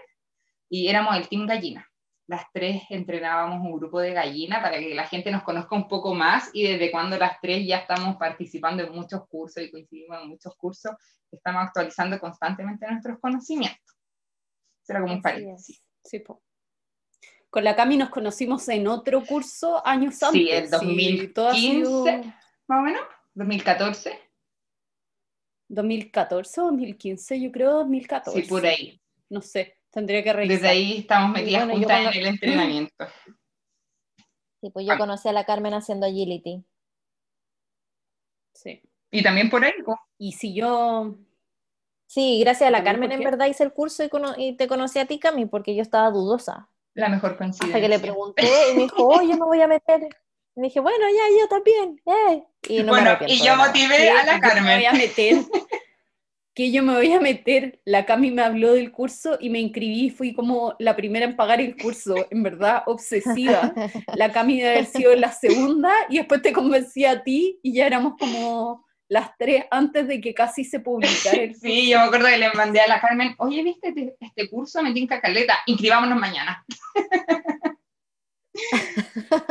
y 0.68 0.88
éramos 0.88 1.16
el 1.16 1.28
Team 1.28 1.46
Gallina. 1.46 1.86
Las 2.26 2.46
tres 2.52 2.82
entrenábamos 2.90 3.60
un 3.64 3.76
grupo 3.76 4.00
de 4.00 4.12
gallina 4.12 4.62
para 4.62 4.78
que 4.78 4.94
la 4.94 5.06
gente 5.06 5.32
nos 5.32 5.42
conozca 5.42 5.74
un 5.74 5.88
poco 5.88 6.14
más 6.14 6.50
y 6.52 6.64
desde 6.64 6.92
cuando 6.92 7.18
las 7.18 7.40
tres 7.40 7.66
ya 7.66 7.78
estamos 7.78 8.16
participando 8.16 8.84
en 8.84 8.92
muchos 8.92 9.26
cursos 9.28 9.62
y 9.62 9.70
coincidimos 9.70 10.22
en 10.22 10.28
muchos 10.28 10.54
cursos, 10.56 10.92
estamos 11.30 11.64
actualizando 11.64 12.18
constantemente 12.20 12.86
nuestros 12.88 13.18
conocimientos. 13.18 13.96
Será 14.82 15.00
como 15.00 15.14
un 15.14 15.22
paréntesis. 15.22 15.80
Sí, 16.04 16.22
Con 17.50 17.64
la 17.64 17.74
Cami 17.74 17.96
nos 17.96 18.10
conocimos 18.10 18.68
en 18.68 18.86
otro 18.86 19.24
curso 19.24 19.84
años 19.84 20.22
antes. 20.22 20.40
Sí, 20.40 20.50
en 20.50 20.70
2015, 20.70 22.34
más 22.68 22.78
o 22.78 22.82
menos, 22.82 23.02
2014. 23.34 24.18
2014 25.68 26.60
o 26.60 26.64
2015, 26.64 27.40
yo 27.40 27.52
creo 27.52 27.72
2014. 27.78 28.42
Sí, 28.42 28.48
por 28.48 28.64
ahí. 28.64 29.00
No 29.28 29.42
sé, 29.42 29.78
tendría 29.90 30.22
que 30.22 30.32
revisar. 30.32 30.56
Desde 30.56 30.68
ahí 30.68 30.98
estamos 30.98 31.32
metidas 31.32 31.68
juntas 31.68 32.14
en 32.14 32.20
el 32.20 32.26
entrenamiento. 32.26 33.06
Sí, 34.60 34.70
pues 34.70 34.86
yo 34.86 34.96
conocí 34.98 35.28
a 35.28 35.32
la 35.32 35.44
Carmen 35.44 35.74
haciendo 35.74 36.06
agility. 36.06 36.64
Sí. 38.54 38.82
Y 39.10 39.22
también 39.22 39.50
por 39.50 39.64
ahí. 39.64 39.72
Y 40.18 40.32
si 40.32 40.54
yo... 40.54 41.16
Sí, 42.06 42.40
gracias 42.40 42.68
a 42.68 42.70
la 42.70 42.82
Carmen 42.82 43.12
en 43.12 43.20
verdad 43.20 43.46
hice 43.46 43.62
el 43.62 43.72
curso 43.72 44.02
y, 44.36 44.56
te 44.56 44.66
conocí 44.66 44.98
a 44.98 45.06
ti, 45.06 45.18
Cami, 45.20 45.46
porque 45.46 45.76
yo 45.76 45.82
estaba 45.82 46.10
dudosa. 46.10 46.68
La 46.94 47.08
mejor 47.08 47.36
coincidencia. 47.36 47.76
Hasta 47.76 47.80
que 47.80 47.88
le 47.88 47.98
pregunté 47.98 48.42
y 48.72 48.76
me 48.76 48.82
dijo, 48.82 49.06
oh, 49.06 49.22
yo 49.22 49.36
me 49.36 49.46
voy 49.46 49.60
a 49.62 49.68
meter. 49.68 50.08
Y 50.56 50.62
dije, 50.62 50.80
bueno, 50.80 51.06
ya, 51.08 51.40
yo 51.40 51.48
también. 51.48 52.00
Eh. 52.06 52.44
Y 52.68 52.82
bueno, 52.82 53.16
y 53.26 53.40
yo 53.42 53.56
motivé 53.56 54.10
a 54.10 54.24
la 54.24 54.40
Carmen. 54.40 54.64
Me 54.64 54.76
voy 54.76 54.84
a 54.86 54.92
meter. 54.92 55.36
que 56.54 56.72
yo 56.72 56.82
me 56.82 56.94
voy 56.94 57.12
a 57.12 57.20
meter. 57.20 57.80
La 57.84 58.04
Cami 58.04 58.30
me 58.30 58.42
habló 58.42 58.74
del 58.74 58.90
curso 58.90 59.38
y 59.40 59.48
me 59.48 59.60
inscribí. 59.60 60.10
Fui 60.10 60.34
como 60.34 60.74
la 60.78 60.96
primera 60.96 61.24
en 61.24 61.36
pagar 61.36 61.60
el 61.60 61.76
curso. 61.76 62.14
En 62.30 62.42
verdad, 62.42 62.82
obsesiva. 62.86 63.72
La 64.14 64.32
Cami 64.32 64.58
debe 64.58 64.70
haber 64.70 64.86
sido 64.86 65.14
la 65.14 65.32
segunda 65.32 65.92
y 66.08 66.18
después 66.18 66.42
te 66.42 66.52
convencí 66.52 67.04
a 67.04 67.22
ti 67.22 67.60
y 67.62 67.74
ya 67.74 67.86
éramos 67.86 68.14
como 68.18 68.84
las 69.10 69.36
tres 69.36 69.64
antes 69.72 70.06
de 70.06 70.20
que 70.20 70.32
casi 70.32 70.64
se 70.64 70.80
publicara 70.80 71.42
el. 71.42 71.54
Sí, 71.60 71.90
yo 71.90 71.98
me 71.98 72.04
acuerdo 72.04 72.28
que 72.28 72.38
le 72.38 72.52
mandé 72.52 72.80
a 72.80 72.86
la 72.86 73.00
Carmen, 73.00 73.34
oye, 73.38 73.62
¿viste 73.64 73.88
este, 73.88 74.16
este 74.20 74.48
curso? 74.48 74.82
Me 74.82 74.92
tinca 74.92 75.20
caleta, 75.20 75.58
inscribámonos 75.66 76.18
mañana. 76.18 76.64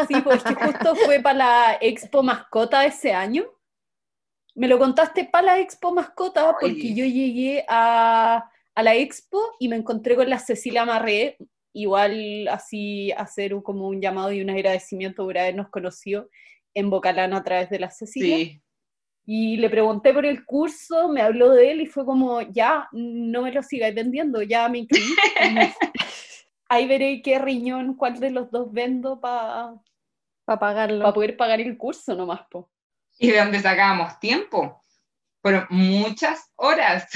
Sí, 0.08 0.14
pues 0.24 0.44
que 0.44 0.54
justo 0.54 0.96
fue 0.96 1.20
para 1.20 1.38
la 1.38 1.78
Expo 1.82 2.22
Mascota 2.22 2.86
ese 2.86 3.12
año. 3.12 3.46
Me 4.54 4.68
lo 4.68 4.78
contaste 4.78 5.26
para 5.26 5.48
la 5.48 5.60
Expo 5.60 5.94
Mascota 5.94 6.56
porque 6.60 6.94
yo 6.94 7.06
llegué 7.06 7.66
a, 7.68 8.48
a, 8.76 8.84
la 8.84 8.96
Expo 8.96 9.56
y 9.58 9.68
me 9.68 9.78
encontré 9.78 10.16
con 10.16 10.30
la 10.30 10.38
Cecilia 10.38 10.86
Marré, 10.86 11.38
igual 11.74 12.48
así 12.50 13.12
hacer 13.14 13.56
como 13.64 13.88
un 13.88 14.00
llamado 14.00 14.32
y 14.32 14.42
un 14.42 14.50
agradecimiento 14.52 15.24
por 15.24 15.38
habernos 15.38 15.70
conocido 15.70 16.30
en 16.76 16.90
Bocalano 16.90 17.38
a 17.38 17.44
través 17.44 17.70
de 17.70 17.80
la 17.80 17.90
Cecilia. 17.90 18.38
Sí. 18.38 18.62
Y 19.32 19.58
le 19.58 19.70
pregunté 19.70 20.12
por 20.12 20.26
el 20.26 20.44
curso, 20.44 21.08
me 21.08 21.22
habló 21.22 21.52
de 21.52 21.70
él 21.70 21.82
y 21.82 21.86
fue 21.86 22.04
como, 22.04 22.42
ya, 22.42 22.90
no 22.92 23.44
me 23.44 23.52
lo 23.52 23.62
sigáis 23.62 23.94
vendiendo, 23.94 24.42
ya 24.42 24.68
me 24.70 24.80
inscribí. 24.80 25.16
ahí 26.68 26.88
veré 26.88 27.22
qué 27.22 27.38
riñón, 27.38 27.96
cuál 27.96 28.20
de 28.20 28.32
los 28.32 28.50
dos 28.50 28.74
vendo 28.74 29.22
para 29.22 29.76
pagarlo. 30.48 31.04
Para 31.04 31.14
poder 31.14 31.38
pagar 31.38 31.62
el 31.62 31.78
curso 31.78 32.16
nomás, 32.16 32.42
po. 32.50 32.72
¿Y 33.20 33.30
de 33.30 33.38
dónde 33.38 33.60
sacábamos 33.60 34.20
tiempo? 34.20 34.84
Por 35.44 35.70
muchas 35.70 36.52
horas. 36.56 37.08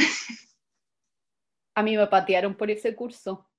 A 1.74 1.82
mí 1.82 1.98
me 1.98 2.06
patearon 2.06 2.54
por 2.56 2.70
ese 2.70 2.96
curso. 2.96 3.50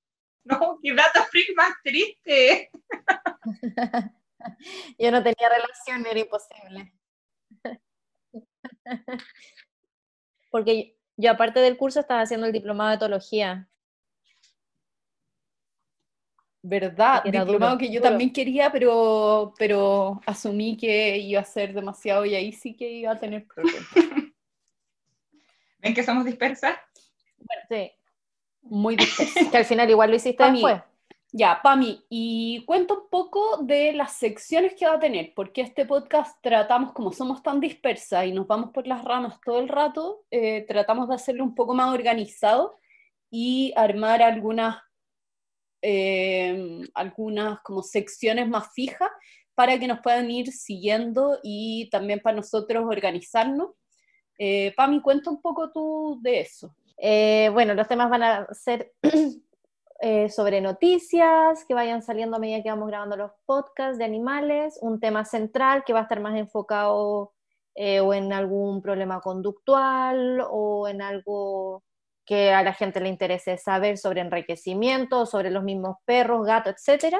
No, 0.45 0.79
qué 0.81 0.93
dato 0.93 1.25
más 1.57 1.73
triste. 1.83 2.71
Yo 4.97 5.11
no 5.11 5.21
tenía 5.21 5.49
relación, 5.49 6.05
era 6.09 6.21
imposible. 6.21 6.93
Porque 10.55 10.95
yo, 11.17 11.31
aparte 11.31 11.59
del 11.59 11.75
curso, 11.75 11.99
estaba 11.99 12.21
haciendo 12.21 12.47
el 12.47 12.53
diplomado 12.53 12.91
de 12.91 12.95
etología. 12.95 13.67
¿Verdad? 16.61 17.25
Diplomado 17.25 17.77
que 17.77 17.91
yo 17.91 18.01
también 18.01 18.31
quería, 18.31 18.71
pero, 18.71 19.53
pero 19.59 20.21
asumí 20.25 20.77
que 20.77 21.17
iba 21.17 21.41
a 21.41 21.43
ser 21.43 21.73
demasiado 21.73 22.25
y 22.25 22.35
ahí 22.35 22.53
sí 22.53 22.73
que 22.73 22.89
iba 22.89 23.11
a 23.11 23.19
tener 23.19 23.45
problemas. 23.45 23.85
¿Ven 25.79 25.93
que 25.93 26.03
somos 26.03 26.23
dispersas? 26.23 26.77
Bueno, 27.37 27.63
sí. 27.67 27.91
Muy 28.61 28.95
dispersas. 28.95 29.49
que 29.49 29.57
al 29.57 29.65
final 29.65 29.89
igual 29.89 30.09
lo 30.09 30.15
hiciste 30.15 30.41
después. 30.41 30.81
Ya, 31.37 31.59
Pami, 31.61 32.05
y 32.09 32.63
cuenta 32.65 32.93
un 32.93 33.09
poco 33.09 33.57
de 33.57 33.91
las 33.91 34.13
secciones 34.13 34.73
que 34.73 34.85
va 34.85 34.93
a 34.93 34.99
tener, 34.99 35.33
porque 35.35 35.61
este 35.61 35.85
podcast 35.85 36.41
tratamos, 36.41 36.93
como 36.93 37.11
somos 37.11 37.43
tan 37.43 37.59
dispersas 37.59 38.25
y 38.25 38.31
nos 38.31 38.47
vamos 38.47 38.71
por 38.71 38.87
las 38.87 39.03
ramas 39.03 39.41
todo 39.43 39.59
el 39.59 39.67
rato, 39.67 40.23
eh, 40.31 40.65
tratamos 40.65 41.09
de 41.09 41.15
hacerlo 41.15 41.43
un 41.43 41.53
poco 41.53 41.73
más 41.73 41.93
organizado 41.93 42.77
y 43.29 43.73
armar 43.75 44.21
algunas 44.21 44.77
Em, 45.87 46.81
algunas 46.95 47.59
como 47.61 47.83
secciones 47.83 48.49
más 48.49 48.73
fijas 48.73 49.07
para 49.53 49.77
que 49.77 49.87
nos 49.87 49.99
puedan 49.99 50.31
ir 50.31 50.51
siguiendo 50.51 51.37
y 51.43 51.91
también 51.91 52.21
para 52.21 52.37
nosotros 52.37 52.85
organizarnos. 52.87 53.69
Eh, 54.39 54.73
Pami, 54.75 54.99
cuenta 54.99 55.29
un 55.29 55.39
poco 55.43 55.71
tú 55.71 56.17
de 56.23 56.39
eso. 56.39 56.75
Eh, 56.97 57.51
bueno, 57.53 57.75
los 57.75 57.87
temas 57.87 58.09
van 58.09 58.23
a 58.23 58.47
ser 58.51 58.93
eh, 60.01 60.29
sobre 60.29 60.61
noticias 60.61 61.65
que 61.67 61.73
vayan 61.73 62.01
saliendo 62.01 62.37
a 62.37 62.39
medida 62.39 62.61
que 62.61 62.69
vamos 62.69 62.87
grabando 62.87 63.17
los 63.17 63.31
podcasts 63.45 63.97
de 63.97 64.05
animales, 64.05 64.77
un 64.81 64.99
tema 64.99 65.25
central 65.25 65.83
que 65.85 65.93
va 65.93 65.99
a 65.99 66.03
estar 66.03 66.19
más 66.19 66.35
enfocado 66.37 67.33
o 67.77 68.13
en 68.13 68.31
algún 68.31 68.81
problema 68.81 69.19
conductual 69.19 70.41
o 70.49 70.87
en 70.87 71.01
algo 71.01 71.83
que 72.25 72.51
a 72.51 72.63
la 72.63 72.73
gente 72.73 72.99
le 72.99 73.09
interese 73.09 73.57
saber 73.57 73.97
sobre 73.97 74.21
enriquecimiento, 74.21 75.25
sobre 75.25 75.51
los 75.51 75.63
mismos 75.63 75.97
perros, 76.05 76.45
gatos, 76.45 76.75
etc. 76.87 77.15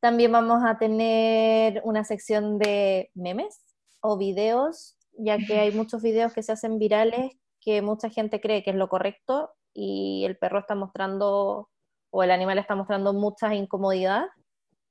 También 0.00 0.32
vamos 0.32 0.62
a 0.64 0.78
tener 0.78 1.80
una 1.84 2.04
sección 2.04 2.58
de 2.58 3.10
memes 3.14 3.62
o 4.00 4.16
videos, 4.16 4.96
ya 5.18 5.38
que 5.38 5.60
hay 5.60 5.72
muchos 5.72 6.02
videos 6.02 6.32
que 6.32 6.42
se 6.42 6.52
hacen 6.52 6.78
virales 6.78 7.36
que 7.60 7.82
mucha 7.82 8.08
gente 8.08 8.40
cree 8.40 8.62
que 8.62 8.70
es 8.70 8.76
lo 8.76 8.88
correcto 8.88 9.50
y 9.74 10.24
el 10.24 10.38
perro 10.38 10.60
está 10.60 10.74
mostrando 10.74 11.68
o 12.10 12.22
el 12.22 12.30
animal 12.30 12.58
está 12.58 12.74
mostrando 12.74 13.12
mucha 13.12 13.54
incomodidad 13.54 14.26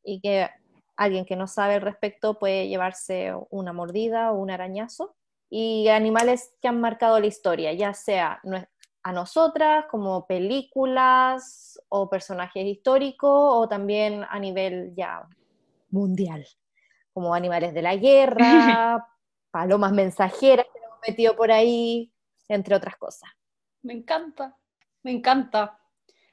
y 0.03 0.21
que 0.21 0.49
alguien 0.95 1.25
que 1.25 1.35
no 1.35 1.47
sabe 1.47 1.75
al 1.75 1.81
respecto 1.81 2.38
puede 2.38 2.67
llevarse 2.67 3.33
una 3.49 3.73
mordida 3.73 4.31
o 4.31 4.39
un 4.39 4.51
arañazo. 4.51 5.15
Y 5.49 5.88
animales 5.88 6.53
que 6.61 6.67
han 6.67 6.79
marcado 6.79 7.19
la 7.19 7.25
historia, 7.25 7.73
ya 7.73 7.93
sea 7.93 8.39
a 9.03 9.13
nosotras 9.13 9.85
como 9.89 10.27
películas 10.27 11.81
o 11.89 12.09
personajes 12.09 12.65
históricos 12.65 13.31
o 13.31 13.67
también 13.67 14.25
a 14.29 14.38
nivel 14.39 14.93
ya 14.95 15.27
mundial, 15.89 16.45
como 17.13 17.33
animales 17.33 17.73
de 17.73 17.81
la 17.81 17.95
guerra, 17.95 19.07
palomas 19.51 19.91
mensajeras 19.91 20.67
que 20.71 20.79
hemos 20.79 20.99
metido 21.07 21.35
por 21.35 21.51
ahí, 21.51 22.13
entre 22.47 22.75
otras 22.75 22.95
cosas. 22.97 23.29
Me 23.81 23.93
encanta, 23.93 24.55
me 25.01 25.11
encanta. 25.11 25.78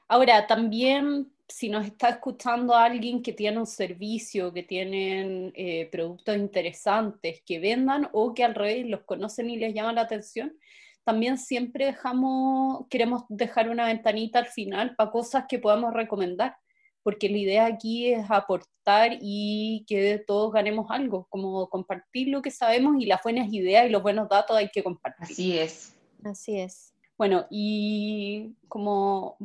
Ahora, 0.07 0.47
también 0.47 1.31
si 1.47 1.69
nos 1.69 1.85
está 1.85 2.09
escuchando 2.09 2.75
alguien 2.75 3.21
que 3.21 3.31
tiene 3.31 3.57
un 3.57 3.65
servicio, 3.65 4.53
que 4.53 4.63
tienen 4.63 5.53
eh, 5.55 5.87
productos 5.91 6.35
interesantes 6.35 7.41
que 7.45 7.59
vendan 7.59 8.09
o 8.11 8.33
que 8.33 8.43
al 8.43 8.55
revés 8.55 8.85
los 8.85 9.03
conocen 9.03 9.49
y 9.49 9.57
les 9.57 9.73
llama 9.73 9.93
la 9.93 10.01
atención, 10.01 10.57
también 11.05 11.37
siempre 11.37 11.85
dejamos, 11.85 12.85
queremos 12.89 13.23
dejar 13.29 13.69
una 13.69 13.85
ventanita 13.85 14.39
al 14.39 14.47
final 14.47 14.93
para 14.97 15.09
cosas 15.09 15.45
que 15.47 15.57
podamos 15.57 15.93
recomendar, 15.93 16.57
porque 17.01 17.29
la 17.29 17.37
idea 17.37 17.65
aquí 17.65 18.11
es 18.11 18.29
aportar 18.29 19.17
y 19.21 19.85
que 19.87 20.21
todos 20.27 20.51
ganemos 20.51 20.91
algo, 20.91 21.25
como 21.29 21.69
compartir 21.69 22.27
lo 22.27 22.41
que 22.41 22.51
sabemos 22.51 22.97
y 22.99 23.05
las 23.05 23.23
buenas 23.23 23.51
ideas 23.53 23.85
y 23.85 23.89
los 23.89 24.03
buenos 24.03 24.27
datos 24.27 24.57
hay 24.57 24.69
que 24.69 24.83
compartir. 24.83 25.23
Así 25.31 25.57
es. 25.57 25.95
Así 26.25 26.59
es. 26.59 26.93
Bueno, 27.17 27.47
y 27.49 28.53
como 28.67 29.37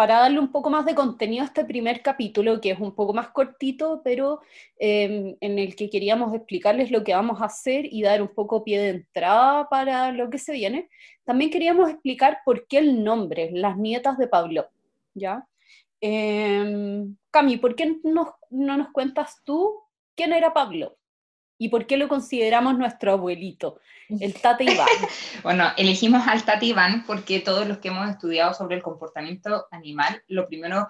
para 0.00 0.20
darle 0.20 0.38
un 0.38 0.50
poco 0.50 0.70
más 0.70 0.86
de 0.86 0.94
contenido 0.94 1.42
a 1.42 1.46
este 1.46 1.62
primer 1.62 2.00
capítulo, 2.00 2.58
que 2.58 2.70
es 2.70 2.80
un 2.80 2.94
poco 2.94 3.12
más 3.12 3.28
cortito, 3.28 4.00
pero 4.02 4.40
em, 4.78 5.36
en 5.42 5.58
el 5.58 5.76
que 5.76 5.90
queríamos 5.90 6.34
explicarles 6.34 6.90
lo 6.90 7.04
que 7.04 7.12
vamos 7.12 7.42
a 7.42 7.44
hacer 7.44 7.84
y 7.84 8.00
dar 8.00 8.22
un 8.22 8.28
poco 8.28 8.64
pie 8.64 8.80
de 8.80 8.88
entrada 8.88 9.68
para 9.68 10.10
lo 10.10 10.30
que 10.30 10.38
se 10.38 10.52
viene, 10.52 10.88
también 11.22 11.50
queríamos 11.50 11.90
explicar 11.90 12.38
por 12.46 12.66
qué 12.66 12.78
el 12.78 13.04
nombre, 13.04 13.50
Las 13.52 13.76
Nietas 13.76 14.16
de 14.16 14.26
Pablo, 14.26 14.70
¿ya? 15.12 15.46
Em, 16.00 17.14
Cami, 17.30 17.58
¿por 17.58 17.74
qué 17.74 17.98
no 18.02 18.38
nos 18.48 18.88
cuentas 18.92 19.42
tú 19.44 19.82
quién 20.16 20.32
era 20.32 20.54
Pablo? 20.54 20.96
¿Y 21.62 21.68
por 21.68 21.86
qué 21.86 21.98
lo 21.98 22.08
consideramos 22.08 22.78
nuestro 22.78 23.12
abuelito, 23.12 23.80
el 24.08 24.32
Tate 24.32 24.64
Iván? 24.64 24.88
bueno, 25.42 25.66
elegimos 25.76 26.26
al 26.26 26.42
Tate 26.42 26.64
Iván 26.64 27.04
porque 27.06 27.38
todos 27.40 27.68
los 27.68 27.76
que 27.78 27.88
hemos 27.88 28.08
estudiado 28.08 28.54
sobre 28.54 28.76
el 28.76 28.82
comportamiento 28.82 29.66
animal, 29.70 30.22
lo 30.26 30.48
primero, 30.48 30.88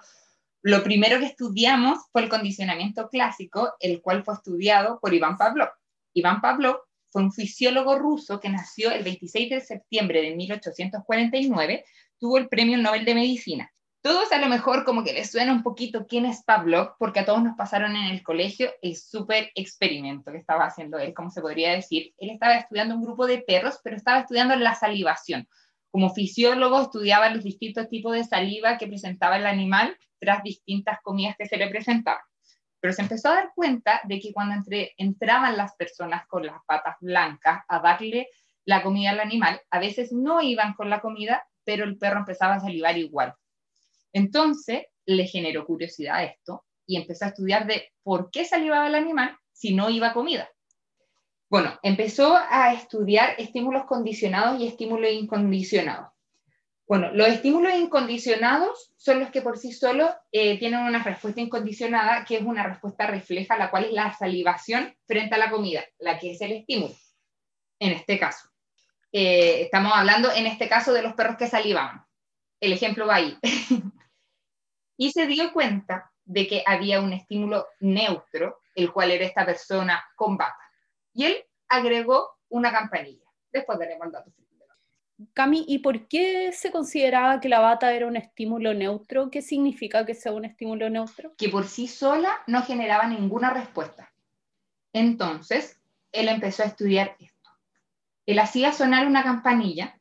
lo 0.61 0.81
primero 0.81 1.19
que 1.19 1.25
estudiamos 1.25 1.99
fue 2.13 2.21
el 2.21 2.29
condicionamiento 2.29 3.09
clásico, 3.09 3.73
el 3.81 4.01
cual 4.01 4.23
fue 4.23 4.35
estudiado 4.35 4.97
por 5.01 5.13
Iván 5.13 5.37
Pavlov. 5.37 5.71
Iván 6.13 6.39
Pavlov 6.39 6.77
fue 7.09 7.23
un 7.23 7.33
fisiólogo 7.33 7.99
ruso 7.99 8.39
que 8.39 8.47
nació 8.47 8.91
el 8.91 9.03
26 9.03 9.49
de 9.49 9.59
septiembre 9.59 10.21
de 10.21 10.37
1849, 10.37 11.83
tuvo 12.17 12.37
el 12.37 12.47
Premio 12.47 12.77
Nobel 12.77 13.03
de 13.03 13.15
Medicina 13.15 13.73
todos 14.01 14.31
a 14.31 14.39
lo 14.39 14.47
mejor 14.47 14.83
como 14.83 15.03
que 15.03 15.13
les 15.13 15.31
suena 15.31 15.53
un 15.53 15.61
poquito 15.61 16.07
quién 16.07 16.25
es 16.25 16.43
Pavlov, 16.43 16.95
porque 16.97 17.19
a 17.19 17.25
todos 17.25 17.43
nos 17.43 17.55
pasaron 17.55 17.95
en 17.95 18.05
el 18.05 18.23
colegio 18.23 18.71
el 18.81 18.95
súper 18.95 19.51
experimento 19.53 20.31
que 20.31 20.39
estaba 20.39 20.65
haciendo 20.65 20.97
él, 20.97 21.13
como 21.13 21.29
se 21.29 21.41
podría 21.41 21.71
decir. 21.71 22.13
Él 22.17 22.31
estaba 22.31 22.55
estudiando 22.55 22.95
un 22.95 23.03
grupo 23.03 23.27
de 23.27 23.39
perros, 23.39 23.79
pero 23.83 23.95
estaba 23.95 24.21
estudiando 24.21 24.55
la 24.55 24.73
salivación. 24.73 25.47
Como 25.91 26.13
fisiólogo 26.13 26.81
estudiaba 26.81 27.29
los 27.29 27.43
distintos 27.43 27.89
tipos 27.89 28.13
de 28.13 28.23
saliva 28.23 28.77
que 28.77 28.87
presentaba 28.87 29.37
el 29.37 29.45
animal 29.45 29.95
tras 30.19 30.41
distintas 30.41 30.99
comidas 31.03 31.35
que 31.37 31.45
se 31.45 31.57
le 31.57 31.69
presentaban. 31.69 32.23
Pero 32.79 32.93
se 32.93 33.03
empezó 33.03 33.29
a 33.29 33.35
dar 33.35 33.51
cuenta 33.53 34.01
de 34.05 34.19
que 34.19 34.33
cuando 34.33 34.55
entraban 34.97 35.57
las 35.57 35.75
personas 35.75 36.25
con 36.27 36.47
las 36.47 36.57
patas 36.65 36.95
blancas 37.01 37.63
a 37.67 37.79
darle 37.79 38.29
la 38.65 38.81
comida 38.81 39.11
al 39.11 39.19
animal, 39.19 39.61
a 39.69 39.79
veces 39.79 40.11
no 40.11 40.41
iban 40.41 40.73
con 40.73 40.89
la 40.89 41.01
comida, 41.01 41.45
pero 41.63 41.83
el 41.83 41.99
perro 41.99 42.19
empezaba 42.19 42.55
a 42.55 42.59
salivar 42.59 42.97
igual. 42.97 43.35
Entonces 44.13 44.85
le 45.05 45.27
generó 45.27 45.65
curiosidad 45.65 46.23
esto 46.23 46.65
y 46.85 46.97
empezó 46.97 47.25
a 47.25 47.29
estudiar 47.29 47.67
de 47.67 47.91
por 48.03 48.31
qué 48.31 48.45
salivaba 48.45 48.87
el 48.87 48.95
animal 48.95 49.37
si 49.51 49.73
no 49.73 49.89
iba 49.89 50.13
comida. 50.13 50.49
Bueno, 51.49 51.77
empezó 51.83 52.37
a 52.49 52.73
estudiar 52.73 53.35
estímulos 53.37 53.85
condicionados 53.85 54.59
y 54.59 54.67
estímulos 54.67 55.11
incondicionados. 55.11 56.07
Bueno, 56.87 57.11
los 57.13 57.27
estímulos 57.27 57.73
incondicionados 57.75 58.93
son 58.97 59.19
los 59.19 59.31
que 59.31 59.41
por 59.41 59.57
sí 59.57 59.71
solos 59.71 60.09
eh, 60.31 60.59
tienen 60.59 60.81
una 60.81 61.03
respuesta 61.03 61.39
incondicionada, 61.39 62.25
que 62.25 62.37
es 62.37 62.43
una 62.43 62.63
respuesta 62.63 63.07
refleja, 63.07 63.57
la 63.57 63.69
cual 63.69 63.85
es 63.85 63.91
la 63.91 64.13
salivación 64.13 64.93
frente 65.05 65.35
a 65.35 65.37
la 65.37 65.49
comida, 65.49 65.83
la 65.99 66.19
que 66.19 66.31
es 66.31 66.41
el 66.41 66.51
estímulo, 66.51 66.93
en 67.79 67.93
este 67.93 68.19
caso. 68.19 68.49
Eh, 69.13 69.61
estamos 69.61 69.91
hablando 69.95 70.31
en 70.33 70.47
este 70.47 70.67
caso 70.67 70.93
de 70.93 71.01
los 71.01 71.13
perros 71.13 71.37
que 71.37 71.47
salivaban. 71.47 72.05
El 72.59 72.73
ejemplo 72.73 73.07
va 73.07 73.15
ahí. 73.15 73.37
y 75.01 75.11
se 75.11 75.25
dio 75.25 75.51
cuenta 75.51 76.11
de 76.25 76.47
que 76.47 76.63
había 76.63 77.01
un 77.01 77.11
estímulo 77.11 77.65
neutro, 77.79 78.59
el 78.75 78.93
cual 78.93 79.09
era 79.09 79.25
esta 79.25 79.43
persona 79.43 79.99
con 80.15 80.37
bata. 80.37 80.61
Y 81.11 81.25
él 81.25 81.37
agregó 81.69 82.37
una 82.49 82.71
campanilla. 82.71 83.25
Después 83.51 83.79
daremos 83.79 84.05
el 84.05 84.11
dato. 84.11 84.31
Cami, 85.33 85.65
¿y 85.67 85.79
por 85.79 86.07
qué 86.07 86.51
se 86.51 86.71
consideraba 86.71 87.39
que 87.39 87.49
la 87.49 87.59
bata 87.61 87.91
era 87.91 88.05
un 88.05 88.15
estímulo 88.15 88.75
neutro? 88.75 89.31
¿Qué 89.31 89.41
significa 89.41 90.05
que 90.05 90.13
sea 90.13 90.33
un 90.33 90.45
estímulo 90.45 90.87
neutro? 90.87 91.33
Que 91.35 91.49
por 91.49 91.65
sí 91.65 91.87
sola 91.87 92.37
no 92.45 92.61
generaba 92.61 93.07
ninguna 93.07 93.51
respuesta. 93.51 94.13
Entonces, 94.93 95.81
él 96.11 96.29
empezó 96.29 96.61
a 96.61 96.67
estudiar 96.67 97.15
esto. 97.17 97.49
Él 98.27 98.37
hacía 98.37 98.71
sonar 98.71 99.07
una 99.07 99.23
campanilla 99.23 99.99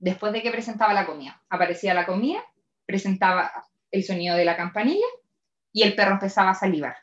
después 0.00 0.32
de 0.32 0.42
que 0.42 0.50
presentaba 0.50 0.92
la 0.92 1.06
comida. 1.06 1.40
Aparecía 1.48 1.94
la 1.94 2.04
comida, 2.04 2.44
presentaba 2.84 3.69
el 3.90 4.04
sonido 4.04 4.36
de 4.36 4.44
la 4.44 4.56
campanilla 4.56 5.06
y 5.72 5.82
el 5.82 5.94
perro 5.94 6.12
empezaba 6.12 6.50
a 6.50 6.54
salivar. 6.54 6.96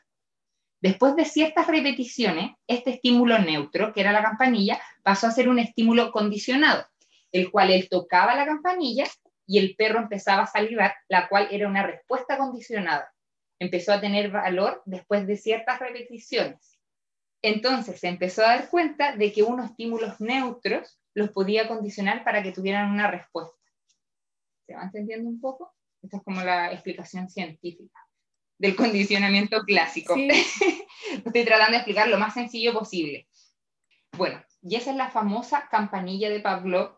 Después 0.80 1.16
de 1.16 1.24
ciertas 1.24 1.66
repeticiones, 1.66 2.52
este 2.68 2.90
estímulo 2.90 3.38
neutro, 3.38 3.92
que 3.92 4.00
era 4.00 4.12
la 4.12 4.22
campanilla, 4.22 4.80
pasó 5.02 5.26
a 5.26 5.32
ser 5.32 5.48
un 5.48 5.58
estímulo 5.58 6.12
condicionado, 6.12 6.86
el 7.32 7.50
cual 7.50 7.70
él 7.70 7.88
tocaba 7.88 8.36
la 8.36 8.46
campanilla 8.46 9.04
y 9.46 9.58
el 9.58 9.74
perro 9.76 9.98
empezaba 9.98 10.42
a 10.44 10.46
salivar, 10.46 10.94
la 11.08 11.28
cual 11.28 11.48
era 11.50 11.66
una 11.66 11.84
respuesta 11.84 12.38
condicionada. 12.38 13.12
Empezó 13.58 13.92
a 13.92 14.00
tener 14.00 14.30
valor 14.30 14.82
después 14.84 15.26
de 15.26 15.36
ciertas 15.36 15.80
repeticiones. 15.80 16.78
Entonces 17.42 17.98
se 17.98 18.08
empezó 18.08 18.42
a 18.42 18.56
dar 18.56 18.68
cuenta 18.68 19.16
de 19.16 19.32
que 19.32 19.42
unos 19.42 19.70
estímulos 19.70 20.20
neutros 20.20 21.00
los 21.14 21.30
podía 21.30 21.66
condicionar 21.66 22.22
para 22.22 22.42
que 22.42 22.52
tuvieran 22.52 22.90
una 22.90 23.10
respuesta. 23.10 23.56
¿Se 24.66 24.74
va 24.74 24.84
entendiendo 24.84 25.28
un 25.28 25.40
poco? 25.40 25.74
Esta 26.02 26.18
es 26.18 26.22
como 26.22 26.42
la 26.42 26.72
explicación 26.72 27.28
científica 27.28 28.00
del 28.58 28.76
condicionamiento 28.76 29.62
clásico. 29.62 30.14
Estoy 31.24 31.44
tratando 31.44 31.72
de 31.72 31.76
explicar 31.78 32.08
lo 32.08 32.18
más 32.18 32.34
sencillo 32.34 32.72
posible. 32.72 33.28
Bueno, 34.16 34.42
y 34.62 34.76
esa 34.76 34.90
es 34.90 34.96
la 34.96 35.10
famosa 35.10 35.68
campanilla 35.70 36.28
de 36.28 36.40
Pavlov, 36.40 36.96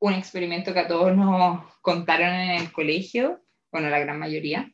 un 0.00 0.14
experimento 0.14 0.72
que 0.72 0.80
a 0.80 0.88
todos 0.88 1.14
nos 1.16 1.64
contaron 1.80 2.28
en 2.28 2.50
el 2.62 2.72
colegio, 2.72 3.42
bueno, 3.70 3.90
la 3.90 3.98
gran 3.98 4.18
mayoría. 4.18 4.70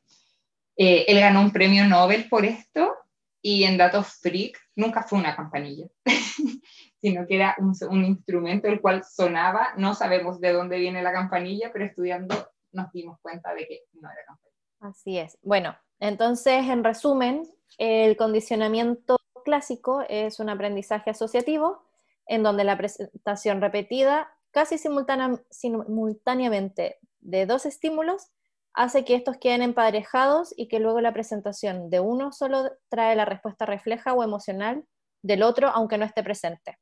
Eh, 0.76 1.04
él 1.08 1.20
ganó 1.20 1.40
un 1.40 1.52
premio 1.52 1.86
Nobel 1.86 2.28
por 2.28 2.44
esto 2.44 2.94
y 3.42 3.64
en 3.64 3.76
Datos 3.76 4.18
Freak 4.20 4.58
nunca 4.76 5.02
fue 5.02 5.18
una 5.18 5.34
campanilla, 5.34 5.86
sino 7.00 7.26
que 7.26 7.34
era 7.34 7.56
un, 7.58 7.74
un, 7.88 8.04
instrumento 8.04 8.68
el 8.68 8.80
cual 8.80 9.02
sonaba, 9.04 9.74
no 9.76 9.94
sabemos 9.94 10.40
de 10.40 10.52
dónde 10.52 10.78
viene 10.78 11.02
la 11.02 11.12
campanilla, 11.12 11.70
pero 11.72 11.84
estudiando 11.84 12.50
nos 12.72 12.92
dimos 12.92 13.18
cuenta 13.20 13.54
de 13.54 13.66
que 13.66 13.84
no 13.94 14.08
era 14.10 14.24
campanilla. 14.26 14.60
Así 14.80 15.18
es. 15.18 15.38
Bueno, 15.42 15.76
entonces, 15.98 16.68
en 16.68 16.84
resumen, 16.84 17.42
el 17.78 18.16
condicionamiento 18.16 19.18
clásico 19.44 20.02
es 20.08 20.40
un 20.40 20.48
aprendizaje 20.48 21.10
asociativo 21.10 21.84
en 22.26 22.42
donde 22.42 22.64
la 22.64 22.76
presentación 22.76 23.60
repetida 23.60 24.28
casi 24.50 24.78
simultáneamente 24.78 26.98
de 27.20 27.46
dos 27.46 27.66
estímulos 27.66 28.30
hace 28.72 29.04
que 29.04 29.14
estos 29.14 29.36
queden 29.38 29.62
emparejados 29.62 30.54
y 30.56 30.68
que 30.68 30.80
luego 30.80 31.00
la 31.00 31.12
presentación 31.12 31.90
de 31.90 32.00
uno 32.00 32.32
solo 32.32 32.70
trae 32.88 33.16
la 33.16 33.24
respuesta 33.24 33.66
refleja 33.66 34.14
o 34.14 34.22
emocional 34.22 34.84
del 35.22 35.42
otro, 35.42 35.68
aunque 35.68 35.98
no 35.98 36.04
esté 36.04 36.22
presente. 36.22 36.78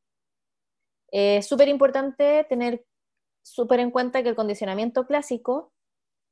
Es 1.11 1.47
súper 1.47 1.69
importante 1.69 2.45
tener 2.49 2.85
súper 3.43 3.81
en 3.81 3.91
cuenta 3.91 4.23
que 4.23 4.29
el 4.29 4.37
condicionamiento 4.37 5.07
clásico 5.07 5.73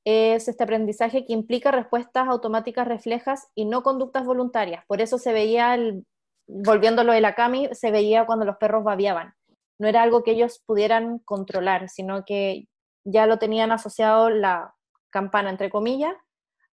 es 0.07 0.47
este 0.47 0.63
aprendizaje 0.63 1.27
que 1.27 1.33
implica 1.33 1.73
respuestas 1.73 2.29
automáticas 2.29 2.87
reflejas 2.87 3.49
y 3.57 3.65
no 3.65 3.83
conductas 3.83 4.25
voluntarias. 4.25 4.85
Por 4.87 5.01
eso 5.01 5.19
se 5.19 5.33
veía, 5.33 5.75
el, 5.75 6.07
volviéndolo 6.47 7.13
de 7.13 7.21
la 7.21 7.35
CAMI, 7.35 7.71
se 7.73 7.91
veía 7.91 8.25
cuando 8.25 8.45
los 8.45 8.57
perros 8.57 8.85
babiaban. 8.85 9.35
No 9.81 9.89
era 9.89 10.05
algo 10.05 10.23
que 10.23 10.31
ellos 10.31 10.63
pudieran 10.65 11.19
controlar, 11.19 11.89
sino 11.89 12.25
que 12.25 12.69
ya 13.05 13.27
lo 13.27 13.41
tenían 13.41 13.73
asociado 13.73 14.31
la 14.31 14.75
campana, 15.11 15.51
entre 15.51 15.71
comillas, 15.71 16.15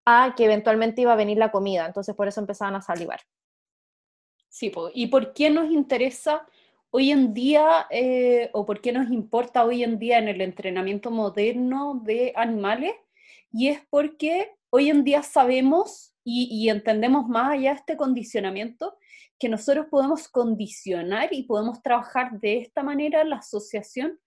a 0.04 0.34
que 0.36 0.46
eventualmente 0.46 1.02
iba 1.02 1.12
a 1.12 1.16
venir 1.16 1.38
la 1.38 1.52
comida. 1.52 1.86
Entonces 1.86 2.16
por 2.16 2.26
eso 2.26 2.40
empezaban 2.40 2.74
a 2.74 2.82
salivar. 2.82 3.20
Sí, 4.48 4.72
¿y 4.92 5.06
por 5.06 5.32
qué 5.34 5.50
nos 5.50 5.70
interesa 5.70 6.44
hoy 6.90 7.12
en 7.12 7.32
día, 7.32 7.86
eh, 7.90 8.50
o 8.52 8.66
por 8.66 8.80
qué 8.80 8.90
nos 8.90 9.08
importa 9.12 9.64
hoy 9.64 9.84
en 9.84 10.00
día 10.00 10.18
en 10.18 10.26
el 10.26 10.40
entrenamiento 10.40 11.12
moderno 11.12 12.00
de 12.02 12.32
animales? 12.34 12.94
Y 13.52 13.68
es 13.68 13.80
porque 13.90 14.54
hoy 14.70 14.90
en 14.90 15.04
día 15.04 15.22
sabemos 15.22 16.14
y, 16.22 16.68
entendemos 16.68 17.26
más 17.28 17.52
allá 17.52 17.72
este 17.72 17.96
condicionamiento 17.96 18.96
que 19.38 19.48
nosotros 19.48 19.86
podemos 19.90 20.28
condicionar 20.28 21.30
y 21.32 21.44
podemos 21.44 21.82
trabajar 21.82 22.38
de 22.38 22.58
esta 22.58 22.82
manera 22.82 23.24
la 23.24 23.36
asociación. 23.36 24.20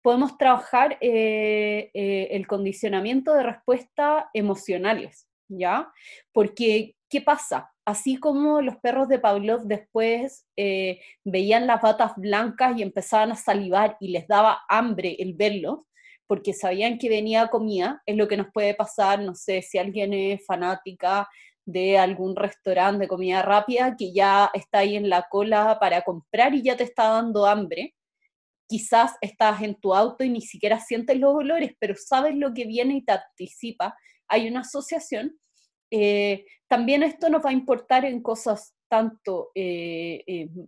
Podemos 0.00 0.38
trabajar 0.38 0.96
eh, 1.00 1.90
eh, 1.92 2.28
el 2.30 2.46
condicionamiento 2.46 3.34
de 3.34 3.42
respuestas 3.42 4.24
emocionales, 4.32 5.28
¿ya? 5.48 5.92
Porque, 6.32 6.94
¿qué 7.10 7.20
pasa? 7.20 7.72
Así 7.84 8.16
como 8.16 8.62
los 8.62 8.76
perros 8.76 9.08
de 9.08 9.18
Pavlov 9.18 9.64
después 9.64 10.46
eh, 10.56 11.00
veían 11.24 11.66
las 11.66 11.82
batas 11.82 12.12
blancas 12.16 12.78
y 12.78 12.82
empezaban 12.82 13.32
a 13.32 13.36
salivar 13.36 13.96
y 14.00 14.08
les 14.08 14.28
daba 14.28 14.60
hambre 14.68 15.16
el 15.18 15.34
verlo, 15.34 15.87
porque 16.28 16.52
sabían 16.52 16.98
que 16.98 17.08
venía 17.08 17.48
comida, 17.48 18.02
es 18.06 18.14
lo 18.14 18.28
que 18.28 18.36
nos 18.36 18.52
puede 18.52 18.74
pasar, 18.74 19.20
no 19.20 19.34
sé, 19.34 19.62
si 19.62 19.78
alguien 19.78 20.12
es 20.12 20.44
fanática 20.46 21.26
de 21.64 21.98
algún 21.98 22.36
restaurante 22.36 23.00
de 23.00 23.08
comida 23.08 23.42
rápida 23.42 23.96
que 23.96 24.12
ya 24.12 24.50
está 24.54 24.80
ahí 24.80 24.96
en 24.96 25.08
la 25.08 25.26
cola 25.30 25.78
para 25.80 26.02
comprar 26.02 26.54
y 26.54 26.62
ya 26.62 26.76
te 26.76 26.84
está 26.84 27.08
dando 27.08 27.46
hambre. 27.46 27.94
Quizás 28.68 29.16
estás 29.22 29.62
en 29.62 29.74
tu 29.74 29.94
auto 29.94 30.22
y 30.22 30.28
ni 30.28 30.42
siquiera 30.42 30.78
sientes 30.80 31.18
los 31.18 31.34
olores, 31.34 31.72
pero 31.78 31.94
sabes 31.96 32.36
lo 32.36 32.52
que 32.52 32.66
viene 32.66 32.96
y 32.96 33.04
te 33.04 33.12
anticipa. 33.12 33.96
Hay 34.28 34.48
una 34.48 34.60
asociación. 34.60 35.38
Eh, 35.90 36.44
también 36.68 37.02
esto 37.02 37.30
nos 37.30 37.44
va 37.44 37.50
a 37.50 37.54
importar 37.54 38.04
en 38.04 38.22
cosas 38.22 38.74
tanto 38.88 39.50
eh, 39.54 40.24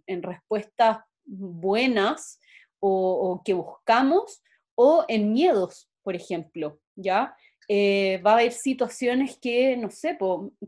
en 0.06 0.22
respuestas 0.22 0.98
buenas 1.24 2.40
o, 2.78 3.32
o 3.32 3.42
que 3.42 3.52
buscamos, 3.52 4.42
o 4.82 5.04
en 5.08 5.34
miedos, 5.34 5.90
por 6.02 6.16
ejemplo, 6.16 6.80
¿ya? 6.96 7.36
Eh, 7.68 8.18
va 8.24 8.30
a 8.30 8.34
haber 8.36 8.52
situaciones 8.52 9.38
que, 9.38 9.76
no 9.76 9.90
sé, 9.90 10.16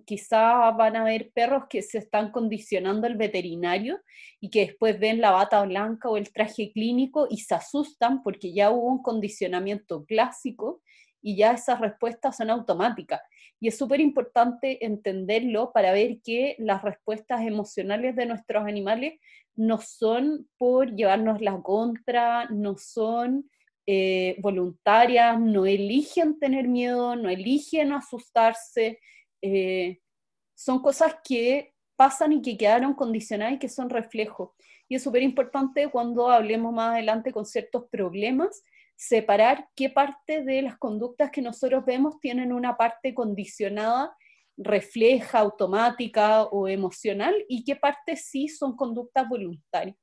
quizá 0.05 0.71
van 0.73 0.97
a 0.97 1.01
haber 1.01 1.31
perros 1.33 1.65
que 1.71 1.81
se 1.81 1.97
están 1.97 2.31
condicionando 2.31 3.07
al 3.07 3.17
veterinario 3.17 4.03
y 4.39 4.51
que 4.51 4.67
después 4.67 5.01
ven 5.01 5.23
la 5.23 5.31
bata 5.31 5.63
blanca 5.63 6.11
o 6.11 6.19
el 6.19 6.31
traje 6.31 6.73
clínico 6.73 7.27
y 7.31 7.39
se 7.39 7.55
asustan 7.55 8.23
porque 8.23 8.53
ya 8.53 8.71
hubo 8.71 8.87
un 8.87 9.03
condicionamiento 9.03 10.05
clásico 10.05 10.83
y 11.23 11.37
ya 11.37 11.53
esas 11.53 11.81
respuestas 11.81 12.37
son 12.37 12.51
automáticas. 12.51 13.23
Y 13.61 13.69
es 13.69 13.79
súper 13.79 14.01
importante 14.01 14.85
entenderlo 14.85 15.73
para 15.73 15.93
ver 15.93 16.19
que 16.23 16.55
las 16.59 16.83
respuestas 16.83 17.41
emocionales 17.47 18.15
de 18.15 18.27
nuestros 18.27 18.67
animales 18.67 19.15
no 19.57 19.79
son 19.79 20.51
por 20.59 20.95
llevarnos 20.95 21.41
la 21.41 21.59
contra, 21.63 22.45
no 22.51 22.77
son 22.77 23.49
eh, 23.87 24.37
voluntarias, 24.41 25.41
no 25.41 25.67
eligen 25.67 26.39
tener 26.39 26.69
miedo, 26.69 27.17
no 27.17 27.29
eligen 27.29 27.93
asustarse, 27.93 29.01
eh, 29.43 29.99
son 30.55 30.81
cosas 30.81 31.17
que 31.25 31.75
pasan 31.97 32.33
y 32.33 32.43
que 32.43 32.57
quedaron 32.57 32.95
condicionadas 32.95 33.55
y 33.55 33.59
que 33.59 33.69
son 33.69 33.91
reflejos. 33.91 34.51
Y 34.89 34.97
es 34.97 35.03
súper 35.03 35.23
importante 35.23 35.89
cuando 35.91 36.29
hablemos 36.29 36.73
más 36.73 36.93
adelante 36.93 37.33
con 37.33 37.45
ciertos 37.45 37.89
problemas, 37.91 38.63
separar 38.95 39.69
qué 39.75 39.91
parte 39.91 40.45
de 40.45 40.63
las 40.63 40.79
conductas 40.79 41.31
que 41.31 41.43
nosotros 41.43 41.85
vemos 41.85 42.21
tienen 42.21 42.53
una 42.53 42.77
parte 42.77 43.15
condicionada, 43.15 44.17
refleja, 44.57 45.41
automática 45.41 46.45
o 46.45 46.69
emocional 46.69 47.35
y 47.49 47.65
qué 47.65 47.75
parte 47.75 48.17
sí 48.17 48.49
son 48.49 48.77
conductas 48.77 49.29
voluntarias. 49.29 49.97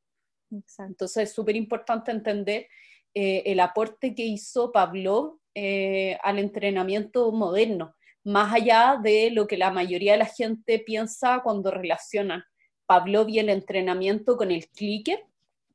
Entonces 0.79 1.29
es 1.29 1.33
súper 1.33 1.55
importante 1.55 2.11
entender 2.11 2.67
eh, 3.13 3.43
el 3.45 3.59
aporte 3.59 4.13
que 4.13 4.23
hizo 4.23 4.71
Pablo 4.71 5.39
eh, 5.55 6.17
al 6.23 6.39
entrenamiento 6.39 7.31
moderno, 7.31 7.95
más 8.23 8.53
allá 8.53 8.99
de 9.01 9.31
lo 9.31 9.47
que 9.47 9.57
la 9.57 9.71
mayoría 9.71 10.13
de 10.13 10.19
la 10.19 10.25
gente 10.25 10.79
piensa 10.79 11.41
cuando 11.43 11.71
relacionan 11.71 12.43
Pablo 12.85 13.25
y 13.27 13.39
el 13.39 13.49
entrenamiento 13.49 14.37
con 14.37 14.51
el 14.51 14.67
clicker, 14.69 15.23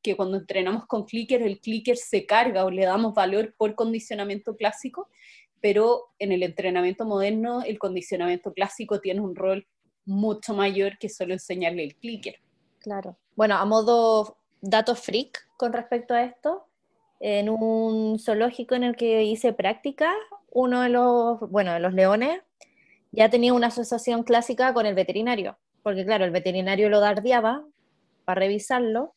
que 0.03 0.17
cuando 0.17 0.37
entrenamos 0.37 0.87
con 0.87 1.05
clicker, 1.05 1.43
el 1.43 1.61
clicker 1.61 1.97
se 1.97 2.27
carga 2.27 2.65
o 2.65 2.71
le 2.71 2.85
damos 2.85 3.15
valor 3.15 3.55
por 3.57 3.75
condicionamiento 3.75 4.57
clásico, 4.57 5.09
pero 5.61 6.13
en 6.19 6.31
el 6.33 6.43
entrenamiento 6.43 7.07
moderno 7.07 7.63
el 7.63 7.79
condicionamiento 7.79 8.53
clásico 8.53 9.01
tiene 9.01 9.21
un 9.21 9.35
rol 9.35 9.67
mucho 10.05 10.55
mayor 10.55 10.99
que 10.99 11.09
solo 11.09 11.33
enseñarle 11.33 11.85
el 11.85 11.97
clicker. 11.97 12.37
Claro. 12.81 13.17
Bueno, 13.35 13.57
a 13.57 13.65
modo 13.65 14.37
dato 14.61 14.95
freak 14.95 15.49
con 15.57 15.73
respecto 15.73 16.15
a 16.15 16.23
esto, 16.23 16.67
en 17.27 17.49
un 17.49 18.19
zoológico 18.19 18.75
en 18.75 18.85
el 18.85 18.97
que 18.97 19.25
hice 19.25 19.55
práctica, 19.55 20.13
uno 20.51 20.83
de 20.83 20.91
los, 20.91 21.41
bueno, 21.49 21.73
de 21.73 21.81
los 21.81 21.95
leones 21.95 22.43
ya 23.13 23.31
tenía 23.31 23.55
una 23.55 23.69
asociación 23.69 24.25
clásica 24.25 24.75
con 24.75 24.85
el 24.85 24.95
veterinario, 24.95 25.57
porque 25.83 26.05
claro, 26.05 26.27
el 26.27 26.33
veterinario 26.33 26.91
lo 26.91 27.01
dardeaba 27.01 27.65
para 28.27 28.41
revisarlo, 28.41 29.15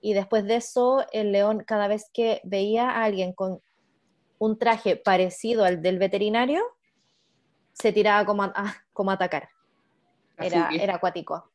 y 0.00 0.14
después 0.14 0.44
de 0.44 0.56
eso 0.56 1.04
el 1.12 1.32
león 1.32 1.62
cada 1.66 1.86
vez 1.86 2.08
que 2.14 2.40
veía 2.44 2.88
a 2.88 3.04
alguien 3.04 3.34
con 3.34 3.60
un 4.38 4.58
traje 4.58 4.96
parecido 4.96 5.66
al 5.66 5.82
del 5.82 5.98
veterinario, 5.98 6.62
se 7.74 7.92
tiraba 7.92 8.24
como 8.24 8.44
a, 8.44 8.74
como 8.94 9.10
atacar. 9.10 9.50
Era, 10.38 10.70
era 10.72 10.94
acuático. 10.94 11.50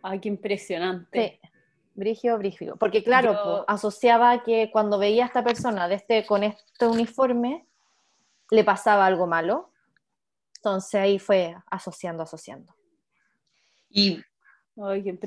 Ay, 0.00 0.18
qué 0.18 0.30
impresionante. 0.30 1.40
Sí. 1.42 1.49
Brigio, 2.00 2.38
brígido. 2.38 2.76
Porque 2.76 3.04
claro, 3.04 3.66
asociaba 3.68 4.42
que 4.42 4.70
cuando 4.72 4.98
veía 4.98 5.24
a 5.24 5.26
esta 5.26 5.44
persona 5.44 5.86
de 5.86 5.96
este, 5.96 6.24
con 6.24 6.42
este 6.42 6.86
uniforme, 6.86 7.66
le 8.50 8.64
pasaba 8.64 9.04
algo 9.04 9.26
malo. 9.26 9.70
Entonces 10.56 10.94
ahí 10.98 11.18
fue 11.18 11.54
asociando, 11.66 12.22
asociando. 12.22 12.74
Y 13.90 14.24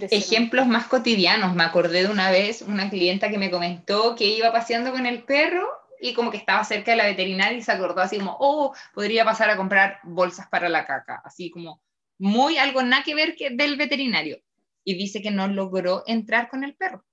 ejemplos 0.09 0.65
más 0.65 0.88
cotidianos. 0.88 1.53
Me 1.53 1.63
acordé 1.63 2.07
de 2.07 2.09
una 2.09 2.31
vez 2.31 2.63
una 2.63 2.89
clienta 2.89 3.29
que 3.29 3.38
me 3.38 3.51
comentó 3.51 4.15
que 4.15 4.25
iba 4.25 4.51
paseando 4.51 4.91
con 4.91 5.05
el 5.05 5.25
perro 5.25 5.69
y 6.01 6.15
como 6.15 6.31
que 6.31 6.38
estaba 6.38 6.63
cerca 6.63 6.89
de 6.89 6.97
la 6.97 7.05
veterinaria 7.05 7.59
y 7.59 7.62
se 7.62 7.71
acordó 7.71 8.01
así 8.01 8.17
como, 8.17 8.36
oh, 8.39 8.73
podría 8.95 9.23
pasar 9.23 9.51
a 9.51 9.57
comprar 9.57 9.99
bolsas 10.01 10.47
para 10.47 10.69
la 10.69 10.88
caca. 10.88 11.21
Así 11.23 11.51
como 11.51 11.83
muy 12.17 12.57
algo 12.57 12.81
nada 12.81 13.03
que 13.03 13.13
ver 13.13 13.36
que 13.36 13.51
del 13.51 13.77
veterinario 13.77 14.41
y 14.84 14.96
dice 14.96 15.22
que 15.22 15.32
no 15.32 15.48
logró 15.48 16.04
entrar 16.08 16.50
con 16.50 16.63
el 16.63 16.76
perro. 16.76 17.06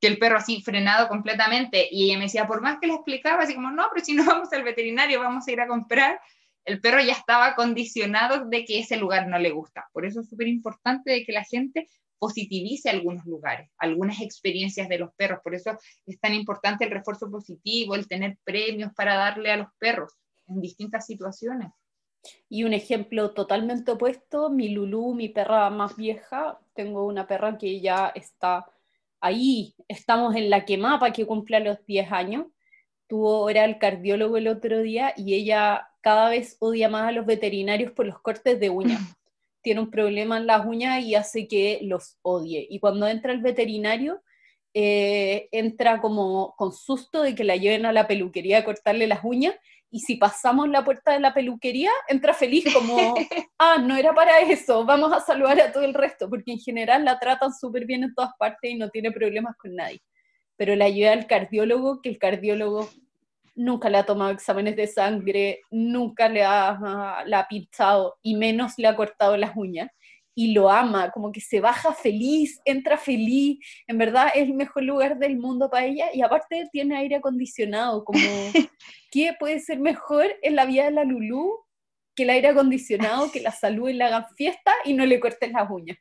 Que 0.00 0.08
el 0.08 0.18
perro 0.18 0.38
así 0.38 0.62
frenado 0.62 1.08
completamente 1.08 1.88
y 1.90 2.04
ella 2.04 2.18
me 2.18 2.24
decía, 2.24 2.46
por 2.46 2.60
más 2.60 2.78
que 2.80 2.88
le 2.88 2.94
explicaba, 2.94 3.42
así 3.42 3.54
como, 3.54 3.70
no, 3.70 3.86
pero 3.92 4.04
si 4.04 4.14
no 4.14 4.24
vamos 4.26 4.52
al 4.52 4.64
veterinario, 4.64 5.20
vamos 5.20 5.46
a 5.46 5.52
ir 5.52 5.60
a 5.60 5.68
comprar, 5.68 6.20
el 6.64 6.80
perro 6.80 7.00
ya 7.00 7.12
estaba 7.12 7.54
condicionado 7.54 8.46
de 8.48 8.64
que 8.64 8.80
ese 8.80 8.96
lugar 8.96 9.28
no 9.28 9.38
le 9.38 9.50
gusta. 9.50 9.88
Por 9.92 10.06
eso 10.06 10.20
es 10.20 10.28
súper 10.28 10.48
importante 10.48 11.24
que 11.24 11.32
la 11.32 11.44
gente 11.44 11.88
positivice 12.18 12.88
algunos 12.88 13.26
lugares, 13.26 13.68
algunas 13.78 14.20
experiencias 14.20 14.88
de 14.88 14.98
los 14.98 15.12
perros. 15.14 15.40
Por 15.42 15.56
eso 15.56 15.76
es 16.06 16.20
tan 16.20 16.34
importante 16.34 16.84
el 16.84 16.92
refuerzo 16.92 17.28
positivo, 17.28 17.96
el 17.96 18.06
tener 18.06 18.38
premios 18.44 18.92
para 18.94 19.16
darle 19.16 19.50
a 19.50 19.56
los 19.56 19.66
perros 19.78 20.12
en 20.46 20.60
distintas 20.60 21.04
situaciones. 21.04 21.72
Y 22.48 22.64
un 22.64 22.72
ejemplo 22.72 23.32
totalmente 23.32 23.92
opuesto, 23.92 24.50
mi 24.50 24.68
Lulu, 24.68 25.14
mi 25.14 25.28
perra 25.28 25.70
más 25.70 25.96
vieja, 25.96 26.60
tengo 26.74 27.06
una 27.06 27.26
perra 27.26 27.58
que 27.58 27.80
ya 27.80 28.12
está 28.14 28.66
ahí, 29.20 29.74
estamos 29.88 30.34
en 30.36 30.50
la 30.50 30.64
quemapa 30.64 31.12
que 31.12 31.26
cumple 31.26 31.60
los 31.60 31.84
10 31.86 32.12
años, 32.12 32.46
tuvo 33.06 33.36
ahora 33.36 33.64
el 33.64 33.78
cardiólogo 33.78 34.36
el 34.36 34.48
otro 34.48 34.82
día 34.82 35.14
y 35.16 35.34
ella 35.34 35.88
cada 36.00 36.28
vez 36.28 36.56
odia 36.60 36.88
más 36.88 37.08
a 37.08 37.12
los 37.12 37.26
veterinarios 37.26 37.92
por 37.92 38.06
los 38.06 38.20
cortes 38.20 38.58
de 38.60 38.70
uñas. 38.70 39.00
Tiene 39.62 39.80
un 39.80 39.90
problema 39.90 40.38
en 40.38 40.46
las 40.46 40.66
uñas 40.66 41.02
y 41.04 41.14
hace 41.14 41.46
que 41.46 41.80
los 41.82 42.18
odie. 42.22 42.66
Y 42.68 42.80
cuando 42.80 43.06
entra 43.06 43.32
el 43.32 43.40
veterinario, 43.40 44.20
eh, 44.74 45.48
entra 45.52 46.00
como 46.00 46.54
con 46.56 46.72
susto 46.72 47.22
de 47.22 47.34
que 47.34 47.44
la 47.44 47.56
lleven 47.56 47.86
a 47.86 47.92
la 47.92 48.08
peluquería 48.08 48.58
a 48.58 48.64
cortarle 48.64 49.06
las 49.06 49.22
uñas 49.22 49.54
y 49.92 50.00
si 50.00 50.16
pasamos 50.16 50.70
la 50.70 50.82
puerta 50.82 51.12
de 51.12 51.20
la 51.20 51.34
peluquería, 51.34 51.90
entra 52.08 52.32
feliz 52.32 52.64
como, 52.72 52.96
ah, 53.58 53.76
no 53.78 53.94
era 53.94 54.14
para 54.14 54.40
eso, 54.40 54.86
vamos 54.86 55.12
a 55.12 55.20
saludar 55.20 55.60
a 55.60 55.70
todo 55.70 55.84
el 55.84 55.92
resto, 55.92 56.30
porque 56.30 56.52
en 56.52 56.58
general 56.58 57.04
la 57.04 57.18
tratan 57.20 57.52
súper 57.52 57.84
bien 57.84 58.02
en 58.02 58.14
todas 58.14 58.30
partes 58.38 58.70
y 58.70 58.74
no 58.74 58.88
tiene 58.88 59.12
problemas 59.12 59.54
con 59.58 59.76
nadie. 59.76 60.00
Pero 60.56 60.74
la 60.76 60.88
lleva 60.88 61.12
al 61.12 61.26
cardiólogo, 61.26 62.00
que 62.00 62.08
el 62.08 62.18
cardiólogo 62.18 62.88
nunca 63.54 63.90
le 63.90 63.98
ha 63.98 64.06
tomado 64.06 64.30
exámenes 64.30 64.76
de 64.76 64.86
sangre, 64.86 65.60
nunca 65.70 66.26
le 66.30 66.42
ha, 66.42 67.22
la 67.26 67.40
ha 67.40 67.48
pinchado 67.48 68.16
y 68.22 68.34
menos 68.34 68.72
le 68.78 68.88
ha 68.88 68.96
cortado 68.96 69.36
las 69.36 69.54
uñas 69.54 69.90
y 70.34 70.52
lo 70.52 70.70
ama, 70.70 71.10
como 71.10 71.30
que 71.30 71.40
se 71.40 71.60
baja 71.60 71.92
feliz, 71.92 72.60
entra 72.64 72.96
feliz, 72.96 73.58
en 73.86 73.98
verdad 73.98 74.28
es 74.34 74.42
el 74.42 74.54
mejor 74.54 74.84
lugar 74.84 75.18
del 75.18 75.36
mundo 75.36 75.68
para 75.68 75.86
ella 75.86 76.06
y 76.12 76.22
aparte 76.22 76.68
tiene 76.72 76.96
aire 76.96 77.16
acondicionado, 77.16 78.04
como 78.04 78.18
¿qué 79.10 79.34
puede 79.38 79.60
ser 79.60 79.78
mejor 79.78 80.26
en 80.42 80.56
la 80.56 80.64
vida 80.64 80.84
de 80.84 80.92
la 80.92 81.04
Lulú 81.04 81.58
que 82.14 82.24
el 82.24 82.30
aire 82.30 82.48
acondicionado, 82.48 83.30
que 83.30 83.40
la 83.40 83.52
salud 83.52 83.88
y 83.88 83.94
la 83.94 84.06
hagan 84.06 84.26
fiesta 84.36 84.72
y 84.84 84.94
no 84.94 85.04
le 85.04 85.20
corten 85.20 85.52
las 85.52 85.70
uñas? 85.70 85.98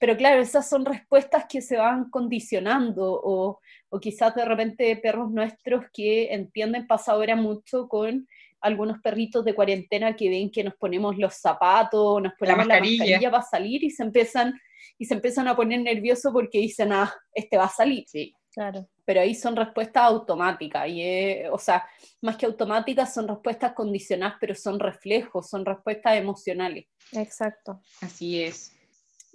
Pero 0.00 0.16
claro, 0.16 0.40
esas 0.40 0.68
son 0.68 0.84
respuestas 0.84 1.46
que 1.48 1.60
se 1.60 1.76
van 1.76 2.08
condicionando 2.08 3.20
o, 3.20 3.60
o 3.88 4.00
quizás 4.00 4.34
de 4.34 4.44
repente 4.44 4.96
perros 4.96 5.30
nuestros 5.30 5.86
que 5.92 6.32
entienden 6.32 6.86
pasa 6.86 7.12
ahora 7.12 7.34
mucho 7.34 7.88
con 7.88 8.28
algunos 8.60 8.98
perritos 9.00 9.44
de 9.44 9.54
cuarentena 9.54 10.16
que 10.16 10.28
ven 10.28 10.50
que 10.50 10.64
nos 10.64 10.74
ponemos 10.74 11.16
los 11.16 11.34
zapatos, 11.34 12.22
nos 12.22 12.32
ponemos 12.34 12.66
la 12.66 12.74
mascarilla, 12.74 13.30
para 13.30 13.42
salir 13.42 13.84
y 13.84 13.90
se 13.90 14.02
empiezan 14.02 14.54
y 14.98 15.04
se 15.04 15.14
empiezan 15.14 15.46
a 15.48 15.56
poner 15.56 15.80
nerviosos 15.80 16.32
porque 16.32 16.58
dicen, 16.58 16.92
ah, 16.92 17.14
este 17.32 17.56
va 17.56 17.64
a 17.64 17.70
salir. 17.70 18.04
Sí, 18.08 18.34
claro. 18.52 18.88
Pero 19.04 19.20
ahí 19.20 19.34
son 19.34 19.54
respuestas 19.54 20.02
automáticas, 20.04 20.88
y 20.88 21.44
o 21.50 21.58
sea, 21.58 21.86
más 22.20 22.36
que 22.36 22.46
automáticas 22.46 23.14
son 23.14 23.28
respuestas 23.28 23.72
condicionadas, 23.72 24.36
pero 24.40 24.54
son 24.54 24.78
reflejos, 24.80 25.48
son 25.48 25.64
respuestas 25.64 26.16
emocionales. 26.16 26.86
Exacto. 27.12 27.80
Así 28.00 28.42
es. 28.42 28.72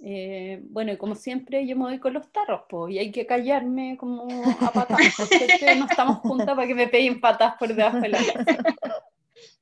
Eh, 0.00 0.60
bueno, 0.64 0.92
y 0.92 0.96
como 0.98 1.14
siempre, 1.14 1.66
yo 1.66 1.76
me 1.76 1.84
voy 1.84 1.98
con 1.98 2.12
los 2.12 2.30
tarros, 2.30 2.62
pues, 2.68 2.94
y 2.94 2.98
hay 2.98 3.10
que 3.10 3.26
callarme 3.26 3.96
como 3.96 4.26
a 4.60 4.70
patas, 4.70 4.98
porque 5.16 5.76
no 5.76 5.86
estamos 5.86 6.18
juntas 6.18 6.54
para 6.54 6.66
que 6.66 6.74
me 6.74 6.88
peguen 6.88 7.20
patas 7.20 7.54
por 7.58 7.74
debajo 7.74 8.00
de 8.00 8.08
la 8.10 8.20
mesa. 8.20 8.34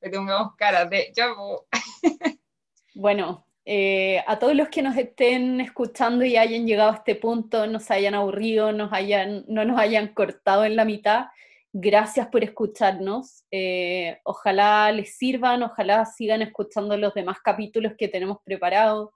Que 0.03 0.09
tengamos 0.09 0.55
cara 0.57 0.85
de. 0.85 1.13
Bueno, 2.95 3.47
eh, 3.65 4.21
a 4.27 4.37
todos 4.37 4.53
los 4.53 4.67
que 4.67 4.81
nos 4.81 4.97
estén 4.97 5.61
escuchando 5.61 6.25
y 6.25 6.35
hayan 6.35 6.67
llegado 6.67 6.91
a 6.91 6.95
este 6.95 7.15
punto, 7.15 7.65
nos 7.65 7.89
hayan 7.89 8.13
aburrido, 8.13 8.71
nos 8.73 8.91
hayan, 8.91 9.45
no 9.47 9.63
nos 9.65 9.79
hayan 9.79 10.09
cortado 10.09 10.65
en 10.65 10.75
la 10.75 10.85
mitad, 10.85 11.27
gracias 11.71 12.27
por 12.27 12.43
escucharnos. 12.43 13.45
Eh, 13.49 14.19
ojalá 14.25 14.91
les 14.91 15.17
sirvan, 15.17 15.63
ojalá 15.63 16.05
sigan 16.05 16.41
escuchando 16.41 16.97
los 16.97 17.13
demás 17.13 17.37
capítulos 17.43 17.93
que 17.97 18.09
tenemos 18.09 18.39
preparados. 18.43 19.09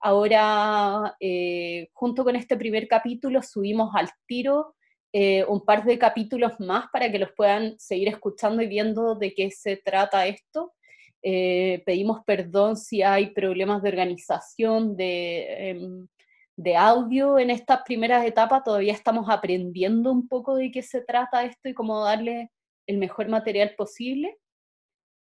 Ahora, 0.00 1.16
eh, 1.20 1.88
junto 1.92 2.24
con 2.24 2.36
este 2.36 2.56
primer 2.56 2.88
capítulo, 2.88 3.40
subimos 3.42 3.94
al 3.94 4.10
tiro 4.26 4.74
eh, 5.16 5.44
un 5.46 5.64
par 5.64 5.84
de 5.84 5.96
capítulos 5.96 6.58
más 6.58 6.86
para 6.92 7.08
que 7.08 7.20
los 7.20 7.30
puedan 7.36 7.78
seguir 7.78 8.08
escuchando 8.08 8.64
y 8.64 8.66
viendo 8.66 9.14
de 9.14 9.32
qué 9.32 9.48
se 9.52 9.76
trata 9.76 10.26
esto. 10.26 10.74
Eh, 11.22 11.84
pedimos 11.86 12.24
perdón 12.26 12.76
si 12.76 13.00
hay 13.02 13.30
problemas 13.30 13.80
de 13.80 13.90
organización, 13.90 14.96
de, 14.96 15.70
em, 15.70 16.08
de 16.56 16.76
audio 16.76 17.38
en 17.38 17.50
estas 17.50 17.82
primeras 17.84 18.26
etapas. 18.26 18.64
Todavía 18.64 18.92
estamos 18.92 19.30
aprendiendo 19.30 20.10
un 20.10 20.26
poco 20.26 20.56
de 20.56 20.72
qué 20.72 20.82
se 20.82 21.00
trata 21.00 21.44
esto 21.44 21.68
y 21.68 21.74
cómo 21.74 22.02
darle 22.02 22.50
el 22.88 22.98
mejor 22.98 23.28
material 23.28 23.76
posible. 23.76 24.36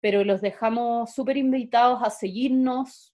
Pero 0.00 0.24
los 0.24 0.40
dejamos 0.40 1.12
súper 1.12 1.36
invitados 1.36 2.00
a 2.02 2.08
seguirnos, 2.08 3.12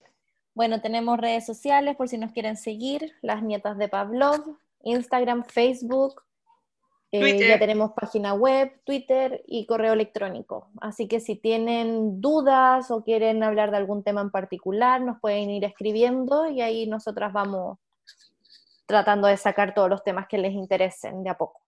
bueno, 0.55 0.79
tenemos 0.79 1.19
redes 1.19 1.45
sociales 1.45 1.97
por 1.97 2.07
si 2.07 2.17
nos 2.17 2.31
quieren 2.31 2.55
seguir, 2.55 3.15
las 3.21 3.43
nietas 3.43 3.77
de 3.77 3.89
Pavlov, 3.89 4.57
Instagram, 4.83 5.43
Facebook, 5.43 6.23
eh, 7.11 7.47
ya 7.47 7.57
tenemos 7.57 7.91
página 7.93 8.33
web, 8.33 8.71
Twitter 8.83 9.43
y 9.47 9.65
correo 9.65 9.93
electrónico. 9.93 10.69
Así 10.79 11.07
que 11.07 11.19
si 11.19 11.35
tienen 11.35 12.21
dudas 12.21 12.91
o 12.91 13.03
quieren 13.03 13.43
hablar 13.43 13.71
de 13.71 13.77
algún 13.77 14.03
tema 14.03 14.21
en 14.21 14.29
particular, 14.29 15.01
nos 15.01 15.19
pueden 15.19 15.49
ir 15.49 15.65
escribiendo 15.65 16.47
y 16.49 16.61
ahí 16.61 16.85
nosotras 16.85 17.33
vamos 17.33 17.79
tratando 18.85 19.27
de 19.27 19.37
sacar 19.37 19.73
todos 19.73 19.89
los 19.89 20.03
temas 20.03 20.27
que 20.27 20.37
les 20.37 20.53
interesen 20.53 21.23
de 21.23 21.29
a 21.29 21.37
poco. 21.37 21.61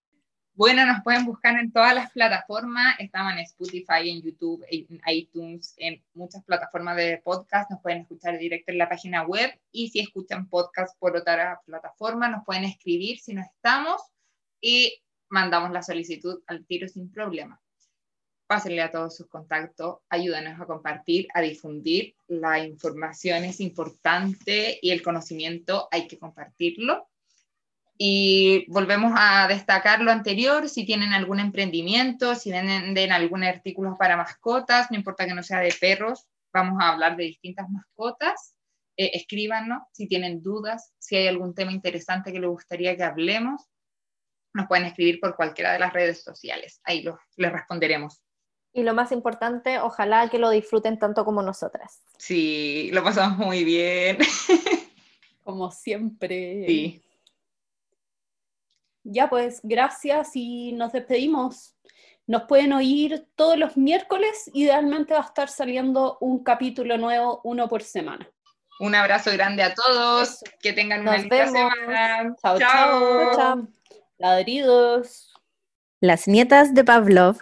Bueno, 0.54 0.86
nos 0.86 1.02
pueden 1.04 1.26
buscar 1.26 1.58
en 1.58 1.72
todas 1.72 1.96
las 1.96 2.12
plataformas, 2.12 2.96
estamos 3.00 3.34
en 3.34 3.40
Spotify, 3.40 4.10
en 4.10 4.22
YouTube, 4.22 4.64
en 4.70 5.02
iTunes, 5.08 5.74
en 5.78 6.04
muchas 6.14 6.44
plataformas 6.44 6.98
de 6.98 7.20
podcast, 7.24 7.72
nos 7.72 7.82
pueden 7.82 8.02
escuchar 8.02 8.38
directo 8.38 8.72
en 8.72 8.78
la 8.78 8.90
página 8.90 9.24
web. 9.24 9.50
Y 9.72 9.90
si 9.90 10.02
escuchan 10.02 10.50
podcast 10.50 10.96
por 11.00 11.16
otra 11.16 11.60
plataforma, 11.66 12.28
nos 12.28 12.44
pueden 12.46 12.66
escribir 12.66 13.18
si 13.20 13.34
no 13.34 13.42
estamos. 13.42 14.02
Y 14.60 15.02
mandamos 15.32 15.72
la 15.72 15.82
solicitud 15.82 16.44
al 16.48 16.66
tiro 16.66 16.88
sin 16.88 17.12
problema. 17.12 17.60
Pásenle 18.48 18.82
a 18.82 18.92
todos 18.92 19.16
sus 19.16 19.28
contactos, 19.28 20.00
ayúdenos 20.10 20.60
a 20.60 20.66
compartir, 20.66 21.28
a 21.34 21.42
difundir. 21.42 22.16
La 22.28 22.60
información 22.60 23.46
es 23.46 23.60
importante 23.60 24.78
y 24.82 24.92
el 24.92 25.02
conocimiento 25.02 25.88
hay 25.90 26.08
que 26.08 26.20
compartirlo 26.20 27.08
y 28.04 28.66
volvemos 28.68 29.14
a 29.16 29.48
destacar 29.48 30.02
lo 30.02 30.10
anterior, 30.10 30.68
si 30.68 30.88
tienen 30.88 31.14
algún 31.14 31.40
emprendimiento, 31.40 32.34
si 32.34 32.52
venden 32.52 33.12
algún 33.12 33.44
artículo 33.44 33.96
para 33.96 34.18
mascotas, 34.18 34.90
no 34.90 34.98
importa 34.98 35.28
que 35.28 35.36
no 35.36 35.44
sea 35.44 35.60
de 35.60 35.72
perros, 35.80 36.26
vamos 36.52 36.82
a 36.82 36.90
hablar 36.90 37.16
de 37.16 37.26
distintas 37.26 37.70
mascotas. 37.70 38.56
Eh, 38.98 39.12
escríbanos 39.14 39.84
si 39.92 40.08
tienen 40.08 40.42
dudas, 40.42 40.96
si 40.98 41.16
hay 41.16 41.28
algún 41.28 41.54
tema 41.54 41.74
interesante 41.74 42.32
que 42.32 42.40
les 42.40 42.50
gustaría 42.50 42.98
que 42.98 43.04
hablemos, 43.04 43.70
nos 44.54 44.68
pueden 44.68 44.86
escribir 44.86 45.20
por 45.20 45.36
cualquiera 45.36 45.74
de 45.74 45.80
las 45.80 45.94
redes 45.94 46.24
sociales, 46.24 46.82
ahí 46.84 47.02
lo, 47.02 47.20
les 47.38 47.52
responderemos. 47.52 48.22
Y 48.74 48.84
lo 48.84 48.94
más 48.94 49.12
importante, 49.12 49.80
ojalá 49.80 50.30
que 50.30 50.40
lo 50.40 50.50
disfruten 50.50 50.98
tanto 50.98 51.26
como 51.26 51.42
nosotras. 51.42 52.02
Sí, 52.18 52.90
lo 52.94 53.04
pasamos 53.04 53.38
muy 53.38 53.64
bien. 53.66 54.18
Como 55.44 55.72
siempre. 55.72 56.64
Sí. 56.68 57.02
Ya 59.04 59.30
pues, 59.30 59.60
gracias 59.64 60.32
y 60.36 60.72
nos 60.74 60.94
despedimos. 60.94 61.76
Nos 62.28 62.44
pueden 62.44 62.72
oír 62.72 63.28
todos 63.36 63.58
los 63.58 63.76
miércoles, 63.76 64.50
idealmente 64.54 65.14
va 65.14 65.22
a 65.22 65.26
estar 65.26 65.50
saliendo 65.50 66.18
un 66.22 66.44
capítulo 66.44 66.98
nuevo, 66.98 67.42
uno 67.44 67.68
por 67.68 67.84
semana. 67.84 68.30
Un 68.80 68.96
abrazo 68.96 69.32
grande 69.32 69.64
a 69.64 69.74
todos, 69.74 70.44
que 70.62 70.72
tengan 70.72 71.02
una 71.02 71.18
linda 71.18 71.48
semana. 71.48 72.36
chao. 72.42 72.58
chao. 72.58 73.36
chao. 73.36 73.68
Ladridos. 74.22 75.34
Las 76.00 76.28
nietas 76.28 76.76
de 76.76 76.84
Pavlov. 76.84 77.38